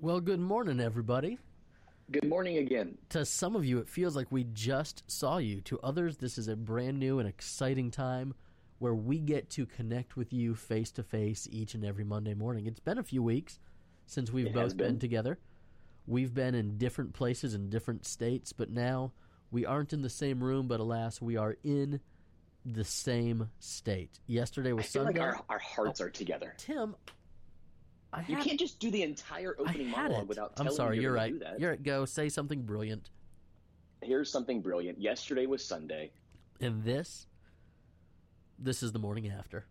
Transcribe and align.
Well, 0.00 0.20
good 0.20 0.40
morning, 0.40 0.80
everybody. 0.80 1.38
Good 2.10 2.26
morning 2.28 2.56
again. 2.56 2.96
To 3.10 3.24
some 3.24 3.54
of 3.54 3.64
you, 3.64 3.78
it 3.78 3.88
feels 3.88 4.16
like 4.16 4.32
we 4.32 4.44
just 4.44 5.02
saw 5.10 5.36
you. 5.38 5.60
To 5.62 5.78
others, 5.80 6.16
this 6.16 6.38
is 6.38 6.48
a 6.48 6.56
brand 6.56 6.98
new 6.98 7.18
and 7.18 7.28
exciting 7.28 7.90
time 7.90 8.34
where 8.78 8.94
we 8.94 9.18
get 9.18 9.50
to 9.50 9.66
connect 9.66 10.16
with 10.16 10.32
you 10.32 10.54
face 10.54 10.90
to 10.92 11.02
face 11.02 11.46
each 11.52 11.74
and 11.74 11.84
every 11.84 12.04
Monday 12.04 12.34
morning. 12.34 12.66
It's 12.66 12.80
been 12.80 12.98
a 12.98 13.02
few 13.02 13.22
weeks 13.22 13.58
since 14.06 14.32
we've 14.32 14.46
It 14.46 14.54
both 14.54 14.76
been. 14.76 14.92
been. 14.92 14.98
together. 14.98 15.38
We've 16.06 16.32
been 16.32 16.54
in 16.54 16.78
different 16.78 17.12
places 17.12 17.52
in 17.54 17.68
different 17.68 18.06
states, 18.06 18.52
but 18.54 18.70
now 18.70 19.12
we 19.50 19.66
aren't 19.66 19.92
in 19.92 20.00
the 20.02 20.08
same 20.08 20.42
room, 20.42 20.66
but 20.66 20.80
alas, 20.80 21.20
we 21.20 21.36
are 21.36 21.56
in 21.62 22.00
the 22.64 22.84
same 22.84 23.50
state. 23.58 24.18
Yesterday 24.26 24.72
was 24.72 24.86
I 24.86 24.88
feel 24.88 25.02
like 25.04 25.16
Sunday. 25.16 25.28
our, 25.36 25.44
our 25.50 25.58
hearts 25.58 26.00
oh, 26.00 26.04
are 26.06 26.10
together. 26.10 26.54
Tim, 26.56 26.96
I 28.12 28.24
You 28.26 28.36
had- 28.36 28.44
can't 28.44 28.58
just 28.58 28.80
do 28.80 28.90
the 28.90 29.02
entire 29.02 29.54
opening 29.58 29.88
monologue 29.90 30.22
it. 30.22 30.28
without 30.28 30.52
I'm 30.56 30.64
telling 30.66 30.76
sorry, 30.76 30.96
me 30.96 31.02
you're 31.02 31.12
you're 31.12 31.16
right. 31.16 31.32
gonna 31.32 31.38
Do 31.44 31.50
that. 31.52 31.60
You're 31.60 31.70
right. 31.70 31.82
Go 31.82 32.04
say 32.04 32.28
something 32.28 32.62
brilliant. 32.62 33.10
Here's 34.02 34.30
something 34.30 34.60
brilliant. 34.62 35.00
Yesterday 35.00 35.46
was 35.46 35.64
Sunday. 35.64 36.10
And 36.60 36.82
this, 36.82 37.26
this 38.58 38.82
is 38.82 38.92
the 38.92 38.98
morning 38.98 39.28
after. 39.28 39.64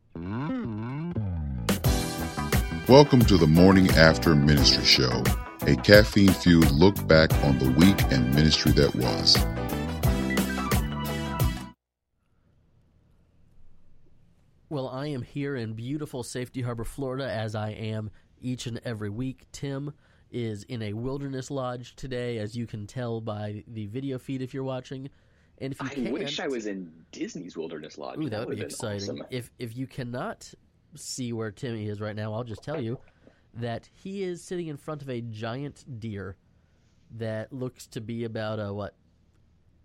Welcome 2.88 3.20
to 3.26 3.38
the 3.38 3.46
Morning 3.48 3.90
After 3.92 4.36
Ministry 4.36 4.84
Show, 4.86 5.24
a 5.68 5.76
caffeine 5.76 6.32
fueled 6.32 6.72
look 6.72 7.06
back 7.08 7.32
on 7.44 7.60
the 7.60 7.70
week 7.72 8.02
and 8.12 8.34
ministry 8.34 8.72
that 8.74 8.96
was. 8.96 9.36
Well, 14.70 14.88
I 14.88 15.08
am 15.08 15.24
here 15.24 15.56
in 15.56 15.74
beautiful 15.74 16.24
Safety 16.24 16.62
Harbor, 16.62 16.84
Florida, 16.84 17.30
as 17.30 17.56
I 17.56 17.72
am 17.72 18.12
each 18.42 18.68
and 18.68 18.80
every 18.84 19.10
week. 19.10 19.46
Tim 19.52 19.94
is 20.32 20.64
in 20.64 20.82
a 20.82 20.94
wilderness 20.94 21.50
lodge 21.50 21.96
today, 21.96 22.38
as 22.38 22.56
you 22.56 22.68
can 22.68 22.86
tell 22.88 23.22
by 23.22 23.64
the 23.68 23.88
video 23.88 24.18
feed 24.18 24.42
if 24.42 24.54
you're 24.54 24.64
watching. 24.64 25.10
And 25.60 25.74
if 25.74 25.82
you 25.82 25.88
I 25.88 25.94
can't, 25.94 26.12
wish 26.12 26.40
I 26.40 26.48
was 26.48 26.68
in 26.68 26.92
Disney's 27.12 27.58
Wilderness 27.58 27.98
Lodge. 27.98 28.20
Ooh, 28.20 28.30
that 28.30 28.48
would 28.48 28.58
be 28.58 28.64
exciting. 28.64 29.02
awesome. 29.02 29.24
If 29.30 29.52
if 29.60 29.76
you 29.76 29.88
cannot 29.88 30.54
see 30.96 31.34
where 31.34 31.52
Timmy 31.52 31.90
is 31.90 32.00
right 32.00 32.16
now, 32.16 32.34
I'll 32.34 32.44
just 32.44 32.64
tell 32.64 32.82
you 32.82 32.98
that 33.56 33.90
he 33.94 34.24
is 34.24 34.42
sitting 34.44 34.68
in 34.68 34.78
front 34.78 35.02
of 35.02 35.10
a 35.10 35.22
giant 35.22 36.00
deer 36.00 36.38
that 37.18 37.52
looks 37.52 37.88
to 37.88 38.02
be 38.02 38.24
about 38.24 38.60
a 38.60 38.74
what 38.74 38.96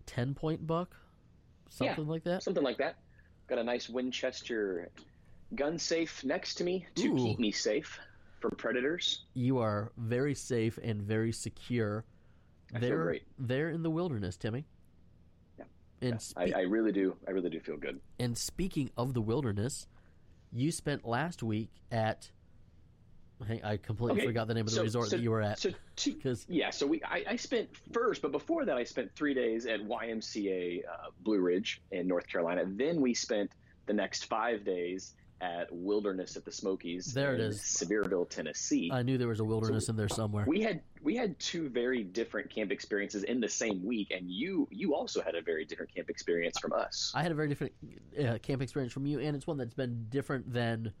ten 0.05 0.33
point 0.33 0.65
buck, 0.65 0.95
something 1.69 2.07
like 2.07 2.23
that. 2.23 2.43
Something 2.43 2.63
like 2.63 2.77
that. 2.77 2.97
Got 3.47 3.59
a 3.59 3.63
nice 3.63 3.89
Winchester 3.89 4.89
gun 5.55 5.77
safe 5.77 6.23
next 6.23 6.55
to 6.55 6.63
me 6.63 6.85
to 6.95 7.07
Ooh. 7.07 7.17
keep 7.17 7.39
me 7.39 7.51
safe 7.51 7.99
from 8.49 8.57
predators. 8.57 9.23
You 9.33 9.57
are 9.59 9.91
very 9.97 10.35
safe 10.35 10.77
and 10.83 11.01
very 11.01 11.31
secure. 11.31 12.05
I 12.73 12.79
feel 12.79 12.89
they're 12.89 13.03
great. 13.03 13.23
they're 13.39 13.69
in 13.69 13.81
the 13.83 13.89
wilderness, 13.89 14.37
Timmy. 14.37 14.65
Yeah. 15.57 15.65
And 16.01 16.13
I, 16.15 16.17
spe- 16.17 16.55
I 16.55 16.61
really 16.61 16.91
do. 16.91 17.15
I 17.27 17.31
really 17.31 17.49
do 17.49 17.59
feel 17.59 17.77
good. 17.77 17.99
and 18.19 18.37
speaking 18.37 18.91
of 18.97 19.13
the 19.13 19.21
wilderness, 19.21 19.87
you 20.51 20.71
spent 20.71 21.05
last 21.07 21.41
week 21.43 21.69
at. 21.91 22.29
I 23.65 23.75
completely 23.75 24.19
Okay, 24.21 24.27
forgot 24.27 24.47
the 24.47 24.53
name 24.53 24.61
of 24.61 24.67
the 24.69 24.77
so- 24.77 24.83
resort 24.83 25.09
so- 25.09 25.17
that 25.17 25.21
you 25.23 25.29
were 25.31 25.41
at. 25.41 25.59
So 25.59 25.71
two, 25.97 26.15
Yeah, 26.47 26.69
so 26.69 26.87
we 26.87 27.01
I, 27.03 27.23
I 27.31 27.35
spent 27.35 27.67
first, 27.91 28.21
but 28.21 28.31
before 28.31 28.63
that, 28.63 28.77
I 28.77 28.83
spent 28.85 29.13
three 29.13 29.33
days 29.33 29.65
at 29.65 29.81
YMCA 29.81 30.83
uh, 30.87 31.09
Blue 31.21 31.39
Ridge 31.41 31.81
in 31.91 32.07
North 32.07 32.27
Carolina. 32.27 32.63
Then 32.65 33.01
we 33.01 33.13
spent 33.13 33.51
the 33.87 33.93
next 33.93 34.25
five 34.25 34.63
days 34.63 35.15
at 35.41 35.71
Wilderness 35.71 36.37
at 36.37 36.45
the 36.45 36.51
Smokies. 36.51 37.13
There 37.13 37.33
it 37.33 37.41
in 37.41 37.51
is. 37.51 37.59
Sevierville, 37.61 38.29
Tennessee. 38.29 38.89
I 38.91 39.03
knew 39.03 39.17
there 39.17 39.27
was 39.27 39.41
a 39.41 39.43
wilderness 39.43 39.89
in 39.89 39.95
there 39.95 40.07
somewhere. 40.09 40.45
we 40.47 40.61
had 40.61 40.81
we 41.01 41.15
had 41.15 41.37
two 41.39 41.69
very 41.69 42.03
different 42.03 42.49
camp 42.49 42.71
experiences 42.71 43.23
in 43.23 43.39
the 43.41 43.49
same 43.49 43.83
week, 43.85 44.11
and 44.11 44.29
you 44.31 44.67
you 44.71 44.95
also 44.95 45.21
had 45.21 45.35
a 45.35 45.41
very 45.41 45.65
different 45.65 45.93
camp 45.93 46.09
experience 46.09 46.57
from 46.59 46.73
us. 46.73 47.11
I 47.13 47.21
had 47.21 47.31
a 47.31 47.35
very 47.35 47.49
different 47.49 47.73
uh, 48.19 48.37
camp 48.39 48.61
experience 48.61 48.93
from 48.93 49.05
you, 49.05 49.19
and 49.19 49.35
it's 49.35 49.45
one 49.45 49.57
that's 49.57 49.73
been 49.73 50.07
different 50.09 50.51
than 50.51 50.93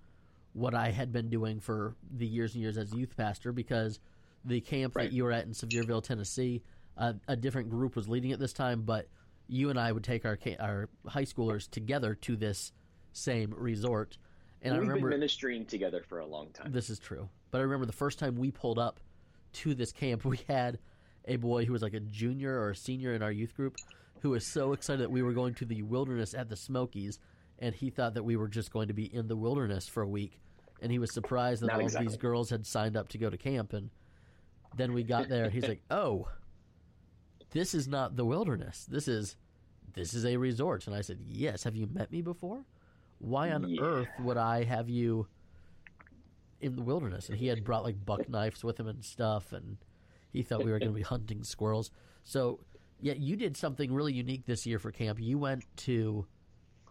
what 0.53 0.73
I 0.75 0.91
had 0.91 1.11
been 1.11 1.29
doing 1.29 1.59
for 1.59 1.95
the 2.17 2.25
years 2.25 2.53
and 2.53 2.61
years 2.61 2.77
as 2.77 2.93
a 2.93 2.97
youth 2.97 3.15
pastor 3.17 3.51
because 3.51 3.99
the 4.45 4.61
camp 4.61 4.95
Right. 4.95 5.09
that 5.09 5.13
you 5.13 5.23
were 5.23 5.31
at 5.31 5.45
in 5.45 5.51
Sevierville, 5.51 6.03
Tennessee, 6.03 6.61
uh, 6.97 7.13
a 7.27 7.35
different 7.35 7.69
group 7.69 7.95
was 7.95 8.07
leading 8.07 8.31
it 8.31 8.39
this 8.39 8.53
time, 8.53 8.83
but 8.83 9.07
you 9.47 9.69
and 9.69 9.79
I 9.79 9.91
would 9.91 10.03
take 10.03 10.25
our 10.25 10.37
ca- 10.37 10.57
our 10.59 10.89
high 11.07 11.25
schoolers 11.25 11.69
together 11.69 12.15
to 12.15 12.35
this 12.35 12.71
same 13.13 13.53
resort. 13.57 14.17
And 14.65 14.73
I 14.73 14.79
We've 14.79 14.87
remember 14.87 15.09
been 15.09 15.19
ministering 15.19 15.65
together 15.65 16.03
for 16.07 16.19
a 16.19 16.25
long 16.25 16.49
time. 16.49 16.71
this 16.71 16.89
is 16.89 16.99
true, 16.99 17.29
but 17.51 17.59
I 17.59 17.61
remember 17.61 17.85
the 17.85 17.91
first 17.93 18.17
time 18.19 18.35
we 18.35 18.51
pulled 18.51 18.79
up 18.79 18.99
to 19.53 19.73
this 19.75 19.91
camp, 19.91 20.25
we 20.25 20.39
had 20.49 20.79
a 21.25 21.37
boy 21.37 21.65
who 21.65 21.73
was 21.73 21.81
like 21.81 21.93
a 21.93 21.99
junior 21.99 22.59
or 22.59 22.71
a 22.71 22.75
senior 22.75 23.13
in 23.13 23.21
our 23.21 23.31
youth 23.31 23.55
group 23.55 23.75
who 24.21 24.31
was 24.31 24.45
so 24.45 24.73
excited 24.73 25.01
that 25.01 25.11
we 25.11 25.21
were 25.21 25.33
going 25.33 25.53
to 25.53 25.65
the 25.65 25.83
wilderness 25.83 26.33
at 26.33 26.49
the 26.49 26.55
Smokies, 26.55 27.19
and 27.59 27.75
he 27.75 27.89
thought 27.91 28.15
that 28.15 28.23
we 28.23 28.35
were 28.35 28.47
just 28.47 28.71
going 28.73 28.87
to 28.87 28.93
be 28.93 29.05
in 29.05 29.27
the 29.27 29.35
wilderness 29.35 29.87
for 29.87 30.01
a 30.01 30.07
week, 30.09 30.39
and 30.81 30.91
he 30.91 30.97
was 30.99 31.13
surprised 31.13 31.61
that 31.61 31.67
Not 31.67 31.75
all 31.75 31.79
of 31.81 31.85
exactly. 31.85 32.07
these 32.07 32.17
girls 32.17 32.49
had 32.49 32.65
signed 32.65 32.97
up 32.97 33.07
to 33.09 33.17
go 33.19 33.29
to 33.29 33.37
camp, 33.37 33.71
and 33.73 33.91
then 34.75 34.93
we 34.93 35.03
got 35.03 35.29
there, 35.29 35.49
he's 35.49 35.67
like, 35.67 35.83
"Oh, 35.91 36.27
this 37.51 37.73
is 37.75 37.87
not 37.87 38.15
the 38.15 38.25
wilderness. 38.25 38.85
This 38.89 39.07
is 39.07 39.35
this 39.93 40.13
is 40.15 40.25
a 40.25 40.37
resort." 40.37 40.87
And 40.87 40.95
I 40.95 41.01
said, 41.01 41.19
"Yes. 41.25 41.63
Have 41.63 41.75
you 41.75 41.87
met 41.87 42.11
me 42.11 42.21
before? 42.21 42.65
Why 43.19 43.51
on 43.51 43.67
Yeah. 43.67 43.81
earth 43.81 44.09
would 44.19 44.37
I 44.37 44.63
have 44.63 44.89
you?" 44.89 45.27
in 46.61 46.75
the 46.75 46.81
wilderness, 46.81 47.29
and 47.29 47.37
he 47.37 47.47
had 47.47 47.63
brought 47.63 47.83
like 47.83 48.05
buck 48.05 48.27
knives 48.29 48.63
with 48.63 48.79
him 48.79 48.87
and 48.87 49.03
stuff, 49.03 49.51
and 49.53 49.77
he 50.31 50.41
thought 50.41 50.63
we 50.63 50.71
were 50.71 50.79
going 50.79 50.91
to 50.91 50.95
be 50.95 51.01
hunting 51.15 51.43
squirrels. 51.43 51.91
So, 52.23 52.59
yeah, 53.01 53.13
you 53.13 53.35
did 53.35 53.55
something 53.55 53.93
really 53.93 54.13
unique 54.13 54.45
this 54.45 54.65
year 54.65 54.79
for 54.79 54.91
camp. 54.91 55.19
You 55.19 55.37
went 55.37 55.65
to 55.77 56.25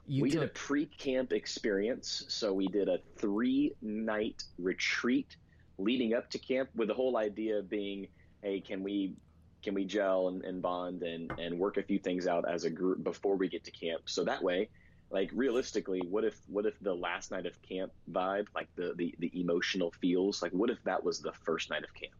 you 0.06 0.22
we 0.22 0.30
did 0.30 0.42
a 0.42 0.48
pre-camp 0.48 1.32
experience 1.32 2.24
so 2.28 2.52
we 2.52 2.66
did 2.68 2.88
a 2.88 2.98
three-night 3.16 4.44
retreat 4.58 5.36
leading 5.78 6.14
up 6.14 6.28
to 6.30 6.38
camp 6.38 6.68
with 6.74 6.88
the 6.88 6.94
whole 6.94 7.16
idea 7.16 7.62
being 7.62 8.06
hey 8.42 8.60
can 8.60 8.82
we 8.82 9.14
can 9.62 9.72
we 9.72 9.84
gel 9.84 10.28
and, 10.28 10.44
and 10.44 10.60
bond 10.60 11.02
and, 11.02 11.32
and 11.38 11.58
work 11.58 11.78
a 11.78 11.82
few 11.82 11.98
things 11.98 12.26
out 12.26 12.44
as 12.46 12.64
a 12.64 12.70
group 12.70 13.02
before 13.02 13.36
we 13.36 13.48
get 13.48 13.64
to 13.64 13.70
camp 13.70 14.02
so 14.04 14.22
that 14.24 14.42
way 14.42 14.68
like 15.14 15.30
realistically 15.32 16.02
what 16.10 16.24
if 16.24 16.36
what 16.48 16.66
if 16.66 16.78
the 16.80 16.92
last 16.92 17.30
night 17.30 17.46
of 17.46 17.60
camp 17.62 17.92
vibe 18.10 18.46
like 18.54 18.68
the 18.76 18.92
the, 18.96 19.14
the 19.20 19.30
emotional 19.40 19.90
feels 20.00 20.42
like 20.42 20.52
what 20.52 20.68
if 20.68 20.82
that 20.84 21.02
was 21.02 21.20
the 21.20 21.32
first 21.44 21.70
night 21.70 21.84
of 21.84 21.94
camp 21.94 22.12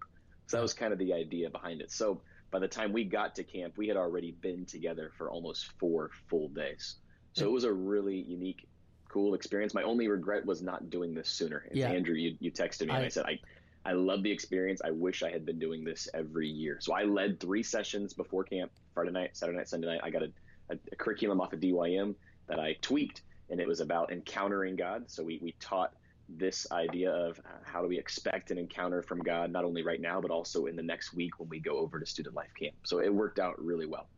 so 0.46 0.56
that 0.56 0.62
was 0.62 0.72
kind 0.72 0.92
of 0.92 0.98
the 0.98 1.12
idea 1.12 1.50
behind 1.50 1.80
it 1.80 1.90
so 1.90 2.20
by 2.50 2.58
the 2.58 2.68
time 2.68 2.92
we 2.92 3.04
got 3.04 3.34
to 3.34 3.42
camp 3.42 3.74
we 3.76 3.88
had 3.88 3.96
already 3.96 4.30
been 4.40 4.64
together 4.64 5.10
for 5.18 5.28
almost 5.28 5.72
four 5.78 6.10
full 6.28 6.48
days 6.48 6.96
so 7.34 7.44
it 7.44 7.48
hmm. 7.48 7.54
was 7.54 7.64
a 7.64 7.72
really 7.72 8.16
unique, 8.16 8.66
cool 9.08 9.34
experience. 9.34 9.74
My 9.74 9.82
only 9.82 10.08
regret 10.08 10.46
was 10.46 10.62
not 10.62 10.88
doing 10.88 11.14
this 11.14 11.28
sooner. 11.28 11.66
And 11.68 11.76
Yeah. 11.76 11.90
Andrew, 11.90 12.14
you, 12.14 12.36
you 12.40 12.50
texted 12.50 12.86
me 12.86 12.94
and 12.94 13.02
I- 13.02 13.06
I 13.06 13.08
said, 13.08 13.26
I, 13.26 13.38
I 13.84 13.92
love 13.92 14.22
the 14.22 14.30
experience. 14.30 14.80
I 14.82 14.90
wish 14.90 15.22
I 15.22 15.30
had 15.30 15.44
been 15.44 15.58
doing 15.58 15.84
this 15.84 16.08
every 16.14 16.48
year. 16.48 16.78
So 16.80 16.94
I 16.94 17.02
led 17.02 17.38
three 17.38 17.62
sessions 17.62 18.14
before 18.14 18.44
camp, 18.44 18.72
Friday 18.94 19.10
night, 19.10 19.36
Saturday 19.36 19.58
night, 19.58 19.68
Sunday 19.68 19.88
night. 19.88 20.00
I 20.02 20.10
got 20.10 20.22
a, 20.22 20.32
a, 20.70 20.78
a 20.92 20.96
curriculum 20.96 21.40
off 21.40 21.52
of 21.52 21.60
DYM 21.60 22.14
that 22.48 22.58
I 22.60 22.74
tweaked, 22.80 23.22
and 23.50 23.60
it 23.60 23.66
was 23.66 23.80
about 23.80 24.12
encountering 24.12 24.76
God. 24.76 25.04
So 25.10 25.22
we, 25.22 25.38
we 25.42 25.52
taught 25.60 25.92
this 26.28 26.66
idea 26.72 27.10
of 27.12 27.38
uh, 27.40 27.58
how 27.64 27.82
do 27.82 27.88
we 27.88 27.98
expect 27.98 28.50
an 28.50 28.58
encounter 28.58 29.02
from 29.02 29.20
God, 29.22 29.50
not 29.52 29.64
only 29.64 29.82
right 29.82 30.00
now, 30.00 30.20
but 30.20 30.30
also 30.30 30.66
in 30.66 30.76
the 30.76 30.82
next 30.82 31.12
week 31.14 31.38
when 31.38 31.48
we 31.48 31.60
go 31.60 31.78
over 31.78 32.00
to 32.00 32.06
student 32.06 32.34
life 32.34 32.50
camp. 32.58 32.74
So 32.84 33.00
it 33.00 33.12
worked 33.14 33.38
out 33.38 33.62
really 33.62 33.86
well. 33.86 34.08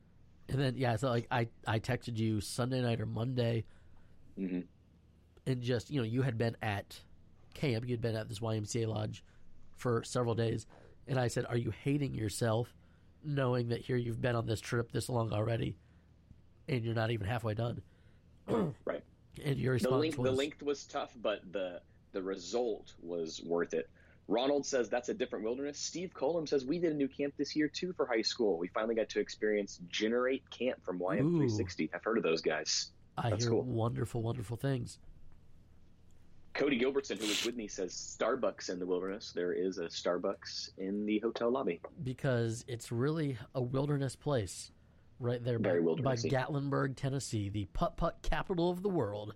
and 0.48 0.60
then 0.60 0.74
yeah, 0.76 0.96
so 0.96 1.08
like 1.08 1.26
I 1.30 1.48
I 1.66 1.78
texted 1.80 2.16
you 2.16 2.40
Sunday 2.40 2.80
night 2.80 3.00
or 3.00 3.06
Monday, 3.06 3.64
hmm 4.36 4.60
and 5.46 5.62
just 5.62 5.90
you 5.90 6.00
know 6.00 6.06
you 6.06 6.22
had 6.22 6.38
been 6.38 6.56
at 6.62 7.00
camp, 7.54 7.84
you 7.86 7.92
had 7.92 8.00
been 8.00 8.16
at 8.16 8.28
this 8.28 8.40
YMCA 8.40 8.86
lodge 8.86 9.24
for 9.76 10.02
several 10.04 10.34
days, 10.34 10.66
and 11.08 11.18
I 11.18 11.28
said, 11.28 11.46
"Are 11.48 11.56
you 11.56 11.72
hating 11.82 12.14
yourself, 12.14 12.74
knowing 13.24 13.68
that 13.68 13.80
here 13.80 13.96
you've 13.96 14.20
been 14.20 14.36
on 14.36 14.46
this 14.46 14.60
trip 14.60 14.92
this 14.92 15.08
long 15.08 15.32
already, 15.32 15.76
and 16.68 16.84
you're 16.84 16.94
not 16.94 17.10
even 17.10 17.26
halfway 17.26 17.54
done?" 17.54 17.82
Right. 18.84 19.02
And 19.44 19.58
your 19.58 19.78
the 19.78 19.84
response 19.84 20.00
length, 20.00 20.18
was, 20.18 20.30
the 20.30 20.36
length 20.36 20.62
was 20.62 20.84
tough, 20.84 21.12
but 21.20 21.40
the 21.52 21.80
the 22.12 22.22
result 22.22 22.94
was 23.02 23.42
worth 23.44 23.74
it. 23.74 23.90
Ronald 24.28 24.64
says 24.66 24.88
that's 24.88 25.08
a 25.08 25.14
different 25.14 25.44
wilderness. 25.44 25.78
Steve 25.78 26.12
Colum 26.14 26.46
says 26.46 26.64
we 26.64 26.78
did 26.78 26.92
a 26.92 26.96
new 26.96 27.08
camp 27.08 27.34
this 27.36 27.54
year 27.54 27.68
too 27.68 27.92
for 27.92 28.06
high 28.06 28.22
school. 28.22 28.58
We 28.58 28.68
finally 28.68 28.94
got 28.94 29.08
to 29.10 29.20
experience 29.20 29.78
Generate 29.88 30.48
Camp 30.50 30.82
from 30.84 30.98
YM360. 30.98 31.90
I've 31.94 32.02
heard 32.02 32.16
of 32.16 32.24
those 32.24 32.40
guys. 32.40 32.90
I 33.18 33.30
That's 33.30 33.44
hear 33.44 33.52
cool. 33.52 33.62
wonderful, 33.62 34.22
wonderful 34.22 34.56
things. 34.56 34.98
Cody 36.54 36.78
Gilbertson, 36.80 37.18
who 37.20 37.26
was 37.26 37.44
with 37.44 37.54
me, 37.54 37.68
says 37.68 37.92
Starbucks 38.18 38.70
in 38.70 38.78
the 38.78 38.86
wilderness. 38.86 39.30
There 39.34 39.52
is 39.52 39.76
a 39.76 39.84
Starbucks 39.84 40.70
in 40.78 41.04
the 41.04 41.18
hotel 41.18 41.50
lobby. 41.50 41.80
because 42.02 42.64
it's 42.66 42.90
really 42.90 43.36
a 43.54 43.60
wilderness 43.60 44.16
place 44.16 44.72
right 45.20 45.42
there 45.42 45.58
by, 45.58 45.78
by. 45.80 46.16
Gatlinburg, 46.16 46.96
Tennessee, 46.96 47.48
the 47.48 47.66
putt 47.66 47.96
putt 47.96 48.18
capital 48.22 48.70
of 48.70 48.82
the 48.82 48.88
world. 48.88 49.34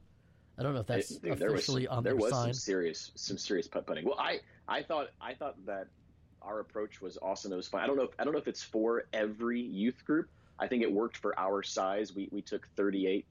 I 0.58 0.62
don't 0.62 0.74
know 0.74 0.80
if 0.80 0.86
that's 0.86 1.16
Dude, 1.16 1.38
there 1.38 1.50
was 1.50 1.60
officially 1.60 1.86
some, 1.86 1.98
on 1.98 2.04
there 2.04 2.16
was 2.16 2.32
sign. 2.32 2.52
some 2.52 2.54
serious 2.54 3.12
some 3.14 3.38
serious 3.38 3.66
putt 3.66 3.86
putting. 3.86 4.04
Well, 4.04 4.18
I 4.18 4.40
I 4.68 4.82
thought 4.82 5.08
I 5.20 5.34
thought 5.34 5.56
that 5.66 5.88
our 6.42 6.60
approach 6.60 7.00
was 7.00 7.18
awesome. 7.22 7.52
It 7.52 7.56
was 7.56 7.68
fun. 7.68 7.82
I 7.82 7.86
don't 7.86 7.96
know. 7.96 8.04
If, 8.04 8.10
I 8.18 8.24
don't 8.24 8.32
know 8.32 8.38
if 8.38 8.48
it's 8.48 8.62
for 8.62 9.04
every 9.12 9.60
youth 9.60 10.04
group. 10.04 10.28
I 10.58 10.66
think 10.66 10.82
it 10.82 10.92
worked 10.92 11.16
for 11.16 11.38
our 11.38 11.62
size. 11.62 12.14
We 12.14 12.28
we 12.30 12.42
took 12.42 12.68
38 12.76 13.24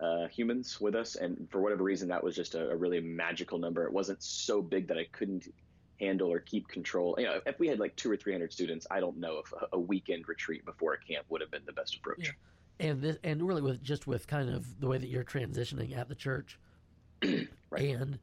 uh, 0.00 0.28
humans 0.28 0.80
with 0.80 0.94
us, 0.94 1.16
and 1.16 1.46
for 1.50 1.60
whatever 1.60 1.84
reason, 1.84 2.08
that 2.08 2.24
was 2.24 2.34
just 2.34 2.54
a, 2.54 2.70
a, 2.70 2.76
really 2.76 3.00
magical 3.00 3.58
number. 3.58 3.84
It 3.84 3.92
wasn't 3.92 4.22
so 4.22 4.62
big 4.62 4.88
that 4.88 4.96
I 4.96 5.04
couldn't 5.12 5.52
handle 6.00 6.32
or 6.32 6.40
keep 6.40 6.66
control. 6.68 7.14
You 7.18 7.26
know, 7.26 7.40
if 7.46 7.58
we 7.58 7.68
had 7.68 7.78
like 7.78 7.94
two 7.96 8.10
or 8.10 8.16
three 8.16 8.32
hundred 8.32 8.52
students, 8.52 8.86
I 8.90 9.00
don't 9.00 9.18
know 9.18 9.38
if 9.44 9.52
a, 9.72 9.78
weekend 9.78 10.28
retreat 10.28 10.64
before 10.64 10.94
a 10.94 10.98
camp 10.98 11.26
would 11.28 11.40
have 11.40 11.50
been 11.50 11.64
the 11.66 11.72
best 11.72 11.96
approach. 11.96 12.34
Yeah. 12.80 12.88
And 12.88 13.02
this, 13.02 13.18
and 13.22 13.46
really 13.46 13.62
with 13.62 13.82
just 13.82 14.06
with 14.06 14.26
kind 14.26 14.48
of 14.48 14.80
the 14.80 14.88
way 14.88 14.98
that 14.98 15.08
you're 15.08 15.24
transitioning 15.24 15.96
at 15.96 16.08
the 16.08 16.14
church, 16.14 16.58
right. 17.22 17.48
and 17.78 18.18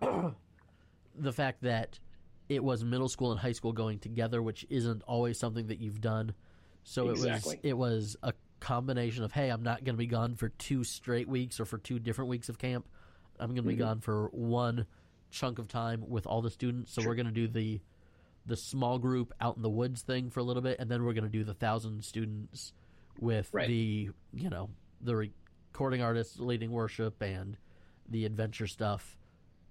the 1.14 1.32
fact 1.32 1.62
that 1.62 1.98
it 2.48 2.64
was 2.64 2.84
middle 2.84 3.08
school 3.08 3.30
and 3.30 3.40
high 3.40 3.52
school 3.52 3.72
going 3.72 3.98
together, 3.98 4.42
which 4.42 4.66
isn't 4.70 5.02
always 5.02 5.38
something 5.38 5.66
that 5.66 5.78
you've 5.78 6.00
done. 6.00 6.34
So 6.84 7.10
exactly. 7.10 7.60
it 7.62 7.76
was 7.76 8.16
it 8.22 8.22
was 8.22 8.32
a 8.32 8.32
combination 8.60 9.24
of 9.24 9.32
hey, 9.32 9.50
I'm 9.50 9.62
not 9.62 9.84
going 9.84 9.94
to 9.94 9.98
be 9.98 10.06
gone 10.06 10.36
for 10.36 10.48
two 10.48 10.84
straight 10.84 11.28
weeks 11.28 11.60
or 11.60 11.64
for 11.64 11.78
two 11.78 11.98
different 11.98 12.30
weeks 12.30 12.48
of 12.48 12.58
camp. 12.58 12.88
I'm 13.38 13.48
going 13.48 13.56
to 13.56 13.62
be 13.62 13.74
mm-hmm. 13.74 13.82
gone 13.82 14.00
for 14.00 14.28
one 14.32 14.86
chunk 15.32 15.58
of 15.58 15.68
time 15.68 16.04
with 16.06 16.26
all 16.26 16.42
the 16.42 16.50
students. 16.50 16.92
So 16.92 17.02
sure. 17.02 17.10
we're 17.10 17.16
going 17.16 17.26
to 17.26 17.32
do 17.32 17.48
the 17.48 17.80
the 18.44 18.56
small 18.56 18.98
group 18.98 19.32
out 19.40 19.56
in 19.56 19.62
the 19.62 19.70
woods 19.70 20.02
thing 20.02 20.30
for 20.30 20.40
a 20.40 20.42
little 20.42 20.62
bit, 20.62 20.78
and 20.78 20.90
then 20.90 21.04
we're 21.04 21.12
going 21.12 21.24
to 21.24 21.30
do 21.30 21.44
the 21.44 21.54
thousand 21.54 22.04
students 22.04 22.72
with 23.18 23.48
right. 23.52 23.68
the 23.68 24.10
you 24.32 24.50
know 24.50 24.68
the 25.00 25.16
recording 25.16 26.02
artists 26.02 26.38
leading 26.38 26.70
worship 26.70 27.20
and 27.22 27.56
the 28.08 28.24
adventure 28.24 28.66
stuff 28.66 29.16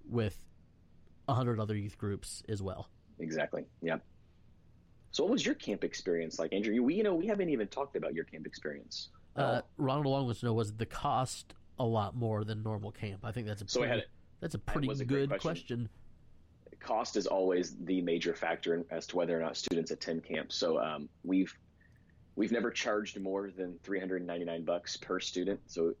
with 0.08 0.36
a 1.28 1.34
hundred 1.34 1.60
other 1.60 1.76
youth 1.76 1.96
groups 1.98 2.42
as 2.48 2.62
well. 2.62 2.88
Exactly. 3.18 3.64
Yeah. 3.80 3.98
So, 5.12 5.24
what 5.24 5.32
was 5.32 5.44
your 5.44 5.54
camp 5.54 5.84
experience 5.84 6.38
like, 6.38 6.52
Andrew? 6.52 6.82
We, 6.82 6.94
you 6.94 7.02
know, 7.02 7.14
we 7.14 7.26
haven't 7.26 7.50
even 7.50 7.68
talked 7.68 7.96
about 7.96 8.14
your 8.14 8.24
camp 8.24 8.46
experience. 8.46 9.10
Uh, 9.36 9.60
Ronald 9.76 10.06
Long 10.06 10.24
wants 10.24 10.40
to 10.40 10.46
know 10.46 10.54
was 10.54 10.72
the 10.72 10.86
cost 10.86 11.54
a 11.78 11.84
lot 11.84 12.16
more 12.16 12.44
than 12.44 12.62
normal 12.62 12.90
camp? 12.92 13.24
I 13.24 13.32
think 13.32 13.46
that's 13.46 13.62
a 13.62 13.68
so 13.68 13.82
I 13.82 13.86
had 13.86 14.04
that's 14.42 14.56
a 14.56 14.58
pretty 14.58 14.90
a 14.90 15.04
good 15.04 15.28
question. 15.30 15.40
question. 15.40 15.88
Cost 16.80 17.16
is 17.16 17.28
always 17.28 17.76
the 17.84 18.02
major 18.02 18.34
factor 18.34 18.84
as 18.90 19.06
to 19.06 19.16
whether 19.16 19.38
or 19.38 19.40
not 19.40 19.56
students 19.56 19.92
attend 19.92 20.24
camp. 20.24 20.52
So 20.52 20.80
um, 20.80 21.08
we've 21.22 21.56
we've 22.34 22.50
never 22.50 22.70
charged 22.70 23.20
more 23.20 23.50
than 23.56 23.78
399 23.84 24.64
bucks 24.64 24.96
per 24.96 25.20
student. 25.20 25.60
So 25.66 25.94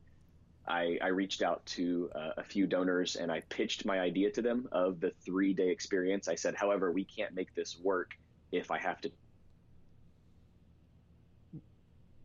I, 0.66 0.98
I 1.00 1.08
reached 1.08 1.42
out 1.42 1.64
to 1.66 2.10
uh, 2.16 2.30
a 2.36 2.42
few 2.42 2.66
donors 2.66 3.14
and 3.14 3.30
I 3.30 3.42
pitched 3.48 3.84
my 3.84 4.00
idea 4.00 4.30
to 4.32 4.42
them 4.42 4.68
of 4.72 4.98
the 4.98 5.12
three 5.24 5.54
day 5.54 5.70
experience. 5.70 6.26
I 6.26 6.34
said, 6.34 6.56
however, 6.56 6.90
we 6.90 7.04
can't 7.04 7.34
make 7.34 7.54
this 7.54 7.78
work 7.78 8.18
if 8.50 8.72
I 8.72 8.78
have 8.78 9.00
to. 9.02 9.10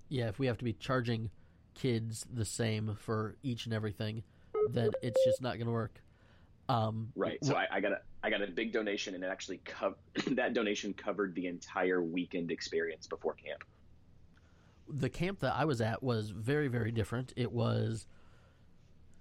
Yeah, 0.09 0.29
if 0.29 0.39
we 0.39 0.47
have 0.47 0.57
to 0.57 0.63
be 0.63 0.73
charging 0.73 1.29
kids 1.75 2.25
the 2.33 2.45
same 2.45 2.97
for 2.99 3.35
each 3.43 3.65
and 3.65 3.73
everything, 3.73 4.23
then 4.71 4.89
it's 5.03 5.23
just 5.23 5.43
not 5.43 5.57
going 5.57 5.67
to 5.67 5.73
work. 5.73 6.01
Um, 6.69 7.11
right. 7.15 7.43
So 7.43 7.55
I, 7.55 7.67
I, 7.71 7.79
got 7.79 7.93
a 7.93 8.01
I 8.23 8.29
got 8.29 8.41
a 8.41 8.47
big 8.47 8.73
donation, 8.73 9.15
and 9.15 9.23
it 9.23 9.27
actually 9.27 9.61
co- 9.63 9.95
that 10.31 10.53
donation 10.53 10.93
covered 10.93 11.33
the 11.33 11.47
entire 11.47 12.01
weekend 12.01 12.51
experience 12.51 13.07
before 13.07 13.33
camp. 13.33 13.63
The 14.89 15.09
camp 15.09 15.39
that 15.39 15.53
I 15.53 15.65
was 15.65 15.81
at 15.81 16.03
was 16.03 16.29
very 16.29 16.67
very 16.67 16.91
different. 16.91 17.33
It 17.35 17.51
was 17.51 18.05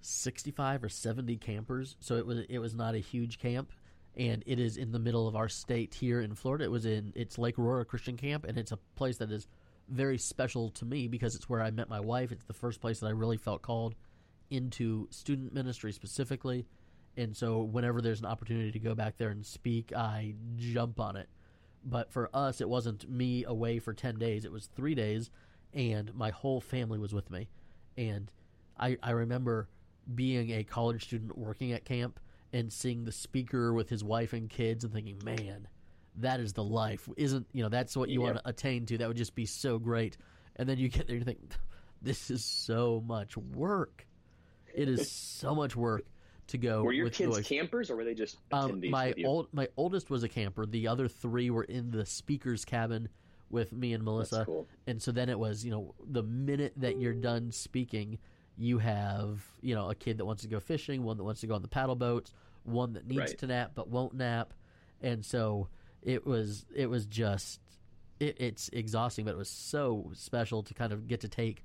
sixty 0.01 0.51
five 0.51 0.83
or 0.83 0.89
seventy 0.89 1.37
campers, 1.37 1.97
so 2.01 2.17
it 2.17 2.27
was 2.27 2.41
it 2.49 2.59
was 2.59 2.75
not 2.75 2.95
a 2.95 2.99
huge 2.99 3.39
camp 3.39 3.73
and 4.17 4.43
it 4.47 4.59
is 4.59 4.77
in 4.77 4.93
the 4.93 4.99
middle 4.99 5.29
of 5.29 5.37
our 5.37 5.49
state 5.49 5.95
here 5.95 6.21
in 6.21 6.35
Florida. 6.35 6.65
It 6.65 6.71
was 6.71 6.87
in 6.87 7.13
it's 7.15 7.39
Lake 7.39 7.59
Aurora 7.59 7.85
Christian 7.85 8.17
Camp, 8.17 8.45
and 8.45 8.57
it's 8.57 8.73
a 8.73 8.79
place 8.97 9.19
that 9.19 9.31
is 9.31 9.47
very 9.89 10.19
special 10.19 10.71
to 10.71 10.85
me 10.85 11.07
because 11.07 11.35
it's 11.35 11.49
where 11.49 11.63
I 11.63 11.71
met 11.71 11.89
my 11.89 12.01
wife. 12.01 12.33
It's 12.33 12.45
the 12.45 12.55
first 12.55 12.81
place 12.81 13.01
that 13.01 13.07
I 13.07 13.11
really 13.11 13.37
felt 13.37 13.63
called 13.63 13.95
into 14.51 15.07
student 15.11 15.53
ministry 15.53 15.93
specifically, 15.93 16.67
and 17.17 17.37
so 17.37 17.63
whenever 17.63 18.01
there's 18.01 18.21
an 18.21 18.27
opportunity 18.27 18.73
to 18.73 18.79
go 18.79 18.95
back 18.95 19.17
there 19.17 19.31
and 19.31 19.45
speak, 19.45 19.93
I 19.95 20.35
jump 20.57 21.01
on 21.01 21.17
it. 21.17 21.29
But 21.85 22.13
for 22.13 22.29
us, 22.35 22.61
it 22.61 22.69
wasn't 22.69 23.09
me 23.09 23.45
away 23.45 23.79
for 23.79 23.95
ten 23.95 24.19
days; 24.19 24.45
it 24.45 24.53
was 24.53 24.67
three 24.67 24.95
days, 24.95 25.31
and 25.73 26.15
my 26.15 26.31
whole 26.31 26.61
family 26.61 26.99
was 26.99 27.15
with 27.15 27.31
me, 27.31 27.49
and 27.97 28.31
I 28.79 28.99
I 29.03 29.11
remember 29.13 29.69
being 30.15 30.51
a 30.51 30.65
college 30.65 31.05
student 31.05 31.37
working 31.37 31.73
at 31.73 31.85
camp 31.85 32.21
and 32.53 32.73
seeing 32.73 33.05
the 33.05 33.13
speaker 33.13 33.73
with 33.73 33.89
his 33.89 34.05
wife 34.05 34.33
and 34.33 34.49
kids 34.49 34.85
and 34.85 34.93
thinking, 34.93 35.21
man, 35.25 35.69
that 36.17 36.41
is 36.41 36.53
the 36.53 36.65
life. 36.65 37.09
Isn't 37.17 37.47
you 37.53 37.63
know 37.63 37.69
that's 37.69 37.97
what 37.97 38.09
you 38.09 38.21
want 38.21 38.37
to 38.37 38.49
attain 38.49 38.87
to? 38.87 38.99
That 38.99 39.09
would 39.09 39.17
just 39.17 39.35
be 39.35 39.47
so 39.47 39.79
great. 39.79 40.17
And 40.57 40.69
then 40.69 40.79
you 40.79 40.89
get 40.89 41.07
there 41.07 41.17
and 41.17 41.27
you 41.27 41.33
think, 41.33 41.55
this 42.03 42.31
is 42.31 42.45
so 42.45 43.03
much 43.07 43.37
work. 43.37 44.07
It 44.75 44.89
is 44.89 45.11
so 45.13 45.55
much 45.55 45.77
work 45.77 46.05
to 46.49 46.59
go. 46.59 46.83
Were 46.83 46.93
your 46.93 47.11
kids 47.11 47.41
campers 47.41 47.91
or 47.91 47.97
were 47.97 48.05
they 48.05 48.15
just 48.15 48.39
um, 48.53 48.83
my 48.89 49.15
old 49.25 49.49
my 49.53 49.69
oldest 49.77 50.11
was 50.11 50.23
a 50.23 50.29
camper. 50.29 50.67
The 50.67 50.89
other 50.89 51.09
three 51.09 51.51
were 51.51 51.65
in 51.65 51.91
the 51.91 52.07
speaker's 52.07 52.65
cabin 52.65 53.09
with 53.51 53.73
me 53.73 53.93
and 53.93 54.05
Melissa. 54.05 54.45
Cool. 54.45 54.67
And 54.87 55.01
so 55.01 55.13
then 55.13 55.29
it 55.29 55.39
was, 55.39 55.65
you 55.65 55.71
know, 55.71 55.95
the 56.09 56.23
minute 56.23 56.73
that 56.79 56.99
you're 56.99 57.15
done 57.15 57.53
speaking, 57.53 58.19
you 58.57 58.79
have, 58.79 59.41
you 59.61 59.75
know, 59.75 59.91
a 59.91 59.95
kid 59.95 60.19
that 60.19 60.25
wants 60.25 60.43
to 60.43 60.49
go 60.49 60.61
fishing, 60.61 61.05
one 61.05 61.17
that 61.17 61.25
wants 61.25 61.41
to 61.43 61.47
go 61.47 61.55
on 61.55 61.63
the 61.63 61.69
paddle 61.69 61.97
boats, 61.97 62.33
one 62.65 62.95
that 62.95 63.07
needs 63.07 63.21
right. 63.21 63.39
to 63.39 63.47
nap 63.47 63.73
but 63.75 63.89
won't 63.89 64.15
nap, 64.15 64.53
and 65.01 65.25
so 65.25 65.69
it 66.03 66.27
was 66.27 66.65
it 66.75 66.89
was 66.89 67.07
just 67.07 67.61
it, 68.19 68.37
it's 68.41 68.69
exhausting, 68.73 69.25
but 69.25 69.33
it 69.33 69.37
was 69.37 69.51
so 69.51 70.11
special 70.15 70.63
to 70.65 70.75
kind 70.75 70.93
of 70.93 71.07
get 71.07 71.21
to 71.21 71.29
take 71.29 71.65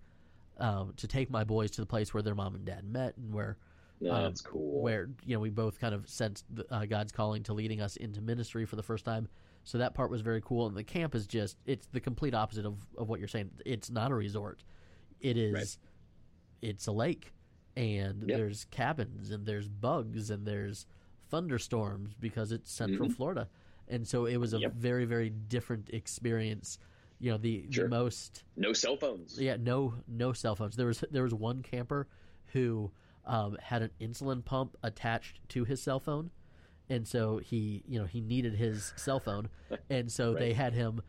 um, 0.60 0.94
to 0.98 1.08
take 1.08 1.30
my 1.30 1.44
boys 1.44 1.72
to 1.72 1.82
the 1.82 1.88
place 1.88 2.14
where 2.14 2.22
their 2.22 2.36
mom 2.36 2.56
and 2.56 2.66
dad 2.66 2.84
met 2.84 3.18
and 3.18 3.34
where 3.34 3.58
yeah, 4.02 4.18
um, 4.18 4.24
that's 4.24 4.42
cool. 4.42 4.82
Where 4.82 5.10
you 5.26 5.36
know 5.36 5.40
we 5.40 5.50
both 5.50 5.80
kind 5.80 5.96
of 5.96 6.10
sensed 6.10 6.46
uh, 6.70 6.86
God's 6.86 7.12
calling 7.12 7.44
to 7.44 7.54
leading 7.54 7.82
us 7.82 7.96
into 7.96 8.22
ministry 8.22 8.66
for 8.66 8.76
the 8.76 8.84
first 8.84 9.06
time. 9.06 9.28
So 9.64 9.78
that 9.78 9.94
part 9.94 10.10
was 10.10 10.22
very 10.22 10.42
cool. 10.42 10.66
And 10.68 10.76
the 10.76 10.84
camp 10.84 11.14
is 11.14 11.28
just 11.28 11.58
it's 11.66 11.88
the 11.88 12.00
complete 12.00 12.34
opposite 12.34 12.66
of, 12.66 12.80
of 12.98 13.08
what 13.08 13.20
you're 13.20 13.28
saying. 13.28 13.52
It's 13.66 13.90
not 13.92 14.12
a 14.12 14.16
resort. 14.16 14.64
It 15.20 15.38
is 15.38 15.54
right. 15.54 16.70
it's 16.70 16.88
a 16.88 16.92
lake 16.92 17.32
and 17.78 18.24
yep. 18.28 18.38
there's 18.38 18.66
cabins 18.66 19.32
and 19.32 19.46
there's 19.46 19.68
bugs 19.68 20.30
and 20.30 20.46
there's 20.46 20.86
thunderstorms 21.30 22.14
because 22.20 22.52
it's 22.52 22.72
Central 22.72 23.08
mm-hmm. 23.08 23.16
Florida, 23.16 23.48
and 23.88 24.08
so 24.08 24.26
it 24.26 24.38
was 24.38 24.54
a 24.54 24.60
yep. 24.60 24.74
very 24.74 25.06
very 25.06 25.30
different 25.30 25.90
experience. 25.92 26.80
You 27.20 27.32
know 27.32 27.38
the, 27.38 27.68
sure. 27.70 27.84
the 27.84 27.96
most 27.96 28.44
no 28.58 28.74
cell 28.74 28.98
phones. 28.98 29.40
Yeah, 29.40 29.58
no 29.60 29.94
no 30.08 30.34
cell 30.34 30.56
phones. 30.56 30.76
There 30.76 30.88
was 30.88 31.04
there 31.12 31.24
was 31.24 31.34
one 31.34 31.62
camper 31.62 32.08
who 32.48 32.92
um, 33.32 33.58
had 33.62 33.82
an 33.82 33.92
insulin 34.02 34.44
pump 34.44 34.76
attached 34.84 35.40
to 35.50 35.64
his 35.64 35.82
cell 35.82 36.02
phone, 36.02 36.32
and 36.90 37.08
so 37.08 37.38
he 37.38 37.82
you 37.88 37.98
know 37.98 38.06
he 38.06 38.20
needed 38.20 38.54
his 38.54 38.94
cell 38.98 39.22
phone, 39.22 39.48
and 39.90 40.12
so 40.12 40.34
right. 40.34 40.40
they 40.40 40.54
had 40.54 40.74
him. 40.74 41.02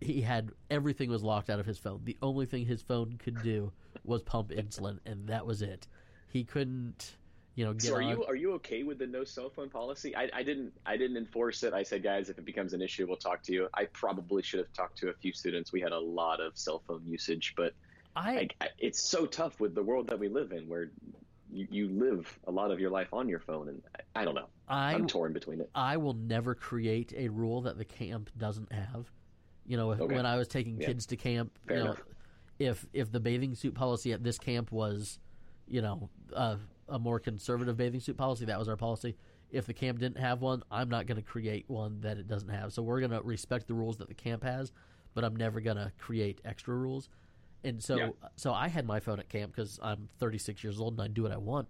He 0.00 0.22
had 0.22 0.52
everything 0.70 1.10
was 1.10 1.22
locked 1.24 1.50
out 1.50 1.58
of 1.58 1.66
his 1.66 1.76
phone. 1.76 2.02
The 2.04 2.16
only 2.22 2.46
thing 2.46 2.64
his 2.64 2.80
phone 2.80 3.18
could 3.18 3.42
do 3.42 3.72
was 4.04 4.22
pump 4.22 4.50
insulin, 4.50 5.00
and 5.04 5.28
that 5.28 5.44
was 5.44 5.60
it. 5.60 5.88
He 6.28 6.44
couldn't, 6.44 7.16
you 7.56 7.64
know. 7.64 7.74
so 7.76 7.96
are 7.96 8.02
on. 8.02 8.10
you 8.10 8.24
are 8.26 8.36
you 8.36 8.52
okay 8.52 8.84
with 8.84 8.98
the 8.98 9.06
no 9.08 9.24
cell 9.24 9.50
phone 9.50 9.70
policy? 9.70 10.14
I, 10.14 10.30
I 10.32 10.44
didn't 10.44 10.72
I 10.86 10.96
didn't 10.96 11.16
enforce 11.16 11.64
it. 11.64 11.74
I 11.74 11.82
said, 11.82 12.04
guys, 12.04 12.30
if 12.30 12.38
it 12.38 12.44
becomes 12.44 12.74
an 12.74 12.80
issue, 12.80 13.08
we'll 13.08 13.16
talk 13.16 13.42
to 13.42 13.52
you. 13.52 13.68
I 13.74 13.86
probably 13.86 14.44
should 14.44 14.60
have 14.60 14.72
talked 14.72 14.98
to 14.98 15.08
a 15.08 15.14
few 15.14 15.32
students. 15.32 15.72
We 15.72 15.80
had 15.80 15.92
a 15.92 15.98
lot 15.98 16.40
of 16.40 16.56
cell 16.56 16.80
phone 16.86 17.02
usage, 17.04 17.54
but 17.56 17.74
I, 18.14 18.30
I, 18.30 18.48
I 18.60 18.68
it's 18.78 19.02
so 19.02 19.26
tough 19.26 19.58
with 19.58 19.74
the 19.74 19.82
world 19.82 20.06
that 20.06 20.18
we 20.20 20.28
live 20.28 20.52
in, 20.52 20.68
where 20.68 20.90
you, 21.52 21.66
you 21.70 21.88
live 21.88 22.38
a 22.46 22.50
lot 22.50 22.70
of 22.70 22.80
your 22.80 22.90
life 22.90 23.08
on 23.12 23.28
your 23.28 23.40
phone, 23.40 23.68
and 23.68 23.82
I, 23.96 24.22
I 24.22 24.24
don't 24.24 24.34
know. 24.34 24.48
I, 24.68 24.94
I'm 24.94 25.06
torn 25.06 25.32
between 25.32 25.60
it. 25.60 25.70
I 25.74 25.96
will 25.96 26.14
never 26.14 26.54
create 26.54 27.12
a 27.16 27.28
rule 27.28 27.62
that 27.62 27.78
the 27.78 27.84
camp 27.84 28.30
doesn't 28.36 28.72
have. 28.72 29.10
You 29.66 29.76
know, 29.76 29.92
okay. 29.92 30.14
when 30.14 30.26
I 30.26 30.36
was 30.36 30.48
taking 30.48 30.80
yeah. 30.80 30.88
kids 30.88 31.06
to 31.06 31.16
camp, 31.16 31.52
Fair 31.66 31.76
you 31.76 31.84
know, 31.84 31.90
enough 31.90 32.02
if 32.60 32.86
if 32.92 33.10
the 33.10 33.18
bathing 33.18 33.56
suit 33.56 33.74
policy 33.74 34.12
at 34.12 34.22
this 34.22 34.38
camp 34.38 34.70
was, 34.70 35.18
you 35.66 35.82
know, 35.82 36.08
uh, 36.36 36.56
a 36.88 36.98
more 36.98 37.18
conservative 37.18 37.76
bathing 37.76 38.00
suit 38.00 38.16
policy, 38.16 38.44
that 38.44 38.58
was 38.58 38.68
our 38.68 38.76
policy. 38.76 39.16
If 39.50 39.66
the 39.66 39.74
camp 39.74 39.98
didn't 39.98 40.18
have 40.18 40.42
one, 40.42 40.62
I'm 40.70 40.88
not 40.88 41.06
going 41.06 41.16
to 41.16 41.26
create 41.26 41.64
one 41.66 42.02
that 42.02 42.18
it 42.18 42.28
doesn't 42.28 42.50
have. 42.50 42.72
So 42.72 42.82
we're 42.82 43.00
going 43.00 43.10
to 43.10 43.22
respect 43.22 43.66
the 43.66 43.74
rules 43.74 43.96
that 43.96 44.06
the 44.06 44.14
camp 44.14 44.44
has, 44.44 44.70
but 45.14 45.24
I'm 45.24 45.34
never 45.34 45.60
going 45.60 45.78
to 45.78 45.90
create 45.98 46.40
extra 46.44 46.76
rules. 46.76 47.08
And 47.62 47.82
so, 47.82 47.96
yeah. 47.96 48.08
so 48.36 48.52
I 48.52 48.68
had 48.68 48.86
my 48.86 49.00
phone 49.00 49.20
at 49.20 49.28
camp 49.28 49.54
because 49.54 49.78
I'm 49.82 50.08
36 50.18 50.64
years 50.64 50.80
old 50.80 50.94
and 50.94 51.02
I 51.02 51.08
do 51.08 51.24
what 51.24 51.32
I 51.32 51.36
want. 51.36 51.68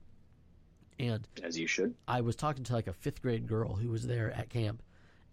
And 0.98 1.26
as 1.42 1.58
you 1.58 1.66
should, 1.66 1.94
I 2.06 2.20
was 2.20 2.36
talking 2.36 2.62
to 2.64 2.72
like 2.72 2.86
a 2.86 2.92
fifth 2.92 3.22
grade 3.22 3.46
girl 3.46 3.74
who 3.74 3.90
was 3.90 4.06
there 4.06 4.30
at 4.30 4.50
camp 4.50 4.82